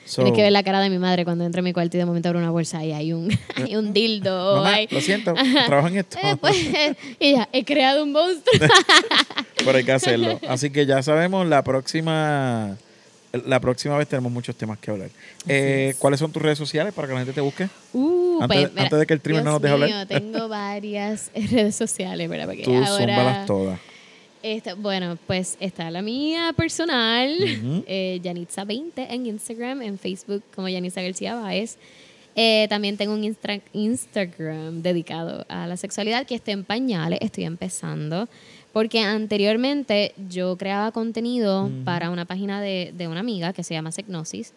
[0.06, 2.00] So- Tienes que ver la cara de mi madre cuando entra a mi cuarto y
[2.00, 4.56] de momento abre una bolsa y hay un, hay un dildo.
[4.58, 5.34] Mamá, hay- lo siento,
[5.66, 6.18] trabajo en esto.
[6.22, 6.56] Eh, pues,
[7.20, 8.68] y ya, he creado un monstruo.
[9.58, 10.40] Pero hay que hacerlo.
[10.48, 12.78] Así que ya sabemos, la próxima
[13.46, 15.10] la próxima vez tenemos muchos temas que hablar.
[15.48, 15.96] Eh, es.
[15.98, 17.68] ¿Cuáles son tus redes sociales para que la gente te busque?
[17.94, 20.08] Uh, Antes- pues, mira, antes de que el trimmer no nos deje mío, hablar.
[20.08, 22.46] tengo varias redes sociales, ¿verdad?
[22.48, 23.80] Porque Tú ahora, todas.
[24.78, 27.84] Bueno, pues está la mía personal, Ujú.
[27.88, 31.78] eh, Yanitza20 en Instagram, en Facebook como Yanitza García Báez.
[32.36, 33.24] Eh, también tengo un
[33.74, 38.28] Instagram dedicado a la sexualidad que está en pañales, estoy empezando.
[38.76, 43.90] Porque anteriormente yo creaba contenido para una página de, de una amiga que se llama
[43.94, 44.52] Segnosis.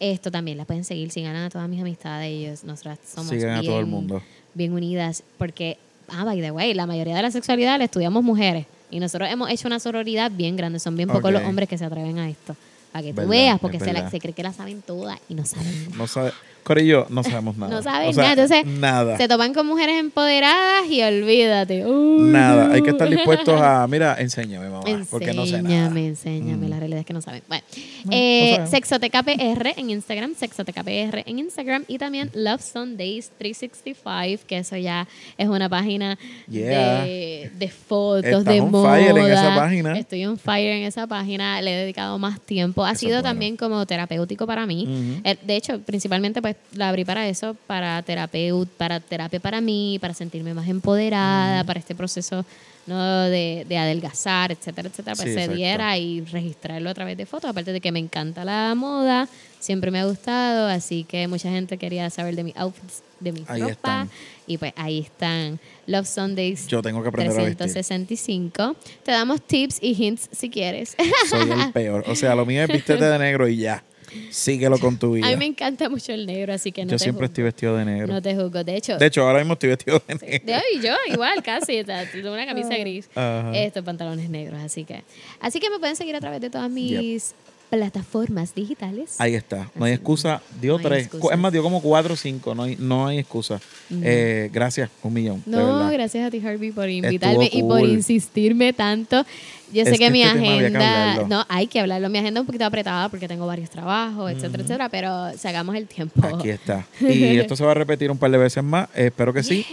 [0.00, 3.62] Esto también la pueden seguir, sigan a todas mis amistades, ellos, nosotras somos Sigan a
[3.62, 4.22] todo el bien- mundo.
[4.54, 5.76] bien unidas, porque,
[6.08, 8.64] ah, by the way, la mayoría de la sexualidad la estudiamos mujeres.
[8.90, 10.78] Y nosotros hemos hecho una sororidad bien grande.
[10.78, 12.56] Son bien pocos los hombres que se atreven a esto.
[12.90, 15.34] Para que tú Verdad, veas, porque se, la- se cree que la saben todas y
[15.34, 17.74] no saben No sabe, Corillo, no sabemos nada.
[17.74, 18.32] No saben O sea, nada.
[18.42, 19.16] Entonces, nada.
[19.16, 21.86] Se topan con mujeres empoderadas y olvídate.
[21.86, 22.72] Uy, Nada.
[22.72, 25.74] Hay que estar dispuestos a, mira, enséñame, mamá, porque no sé nada.
[25.86, 26.66] Enséñame, enséñame.
[26.66, 26.70] Mm.
[26.70, 27.42] La realidad es que no saben.
[27.48, 27.64] Bueno,
[28.04, 28.70] No, eh, no sabemos.
[28.70, 34.76] Sexoteca PR en Instagram, Sexoteca PR en Instagram y también Love Sundays 365, que eso
[34.76, 35.06] ya
[35.36, 37.02] es una página Yeah.
[37.04, 38.94] de, de fotos, Estás de on moda.
[38.96, 39.98] fire en esa página.
[39.98, 41.60] Estoy on fire en esa página.
[41.62, 42.84] Le he dedicado más tiempo.
[42.84, 43.22] Ha Eso sido bueno.
[43.28, 45.20] también como terapéutico para mí.
[45.24, 49.98] Eh, De hecho, principalmente pues la abrí para eso, para terapeut, para terapia para mí,
[50.00, 52.44] para sentirme más empoderada, para este proceso
[52.86, 53.22] ¿no?
[53.24, 57.50] de, de adelgazar, etcétera, etcétera, pues Sí, se diera y registrarlo a través de fotos.
[57.50, 59.28] Aparte de que me encanta la moda,
[59.60, 63.44] siempre me ha gustado, así que mucha gente quería saber de mis outfits, de mi
[63.48, 63.72] Ahí ropa.
[63.72, 64.10] están.
[64.46, 67.56] Y pues ahí están Love Sundays Yo tengo que aprender a vestir.
[67.58, 68.76] 365.
[69.02, 70.96] Te damos tips y hints si quieres.
[71.28, 72.04] Soy el peor.
[72.06, 73.82] O sea, lo mío es vístete de negro y ya.
[74.30, 75.26] Síguelo con tu vida.
[75.26, 77.32] A mí me encanta mucho el negro, así que no Yo te siempre juzgo.
[77.32, 78.12] estoy vestido de negro.
[78.14, 78.64] No te juzgo.
[78.64, 80.46] De hecho, De hecho, ahora mismo estoy vestido de negro.
[80.46, 81.82] de hoy yo igual, casi.
[81.84, 83.52] tengo una camisa gris, Ajá.
[83.56, 85.02] estos pantalones negros, así que.
[85.40, 87.34] Así que me pueden seguir a través de todas mis
[87.70, 89.16] plataformas digitales.
[89.20, 89.70] Ahí está.
[89.74, 90.40] No hay excusa.
[90.60, 91.08] Dio No tres.
[91.32, 92.54] Es más, dio como cuatro o cinco.
[92.54, 93.60] No hay, no hay excusa.
[94.02, 95.42] Eh, gracias, un millón.
[95.46, 99.24] No, gracias a ti, Harvey, por invitarme y por insistirme tanto.
[99.72, 102.08] Yo sé Es que, que mi este agenda, no, hay que hablarlo.
[102.08, 105.86] Mi agenda es un poquito apretada porque tengo varios trabajos, etcétera, etcétera, pero sacamos el
[105.86, 106.26] tiempo.
[106.26, 106.86] Aquí está.
[107.00, 108.88] Y esto se va a repetir un par de veces más.
[108.94, 109.66] Eh, espero que sí.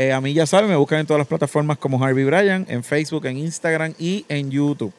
[0.00, 2.82] Eh, a mí ya saben, me buscan en todas las plataformas como Harvey Bryan, en
[2.82, 4.94] Facebook, en Instagram y en YouTube.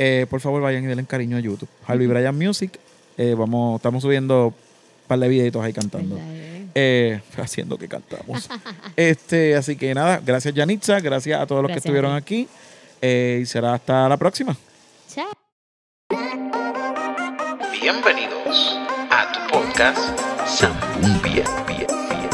[0.00, 1.68] Eh, por favor, vayan y denle cariño a YouTube.
[1.86, 2.78] Harvey Bryan Music.
[3.16, 4.54] Eh, vamos, estamos subiendo un
[5.06, 6.16] par de videitos ahí cantando.
[6.16, 7.20] ¿Verdad, eh?
[7.36, 8.48] Haciendo que cantamos.
[8.96, 12.48] este, así que nada, gracias Yanitza, gracias a todos los Gracias que estuvieron aquí.
[13.04, 14.56] Eh, y será hasta la próxima.
[15.12, 15.26] Chao.
[17.72, 18.78] Bienvenidos
[19.10, 19.98] a tu podcast
[20.46, 21.44] Zambumbia.
[21.66, 22.30] Bia, bia,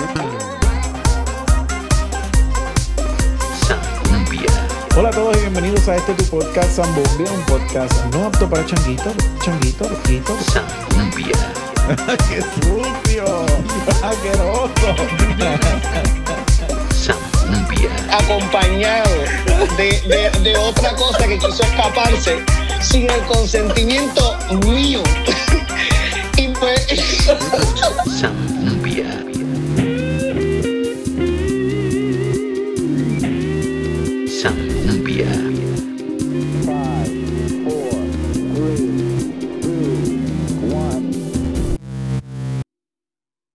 [3.67, 4.51] Zambumbia.
[4.95, 8.67] Hola a todos y bienvenidos a este tu podcast Zambumbia, un podcast no apto para
[8.67, 10.37] changuitos, changuitos, loquitos.
[10.53, 11.33] Zambumbia.
[12.29, 13.25] ¡Qué sucio!
[14.03, 14.69] ¡Asqueroso!
[18.11, 19.11] Acompañado
[19.77, 22.45] de, de- otra cosa que quiso escaparse
[22.81, 24.37] sin el consentimiento
[24.67, 25.03] mío.
[26.37, 26.87] y pues.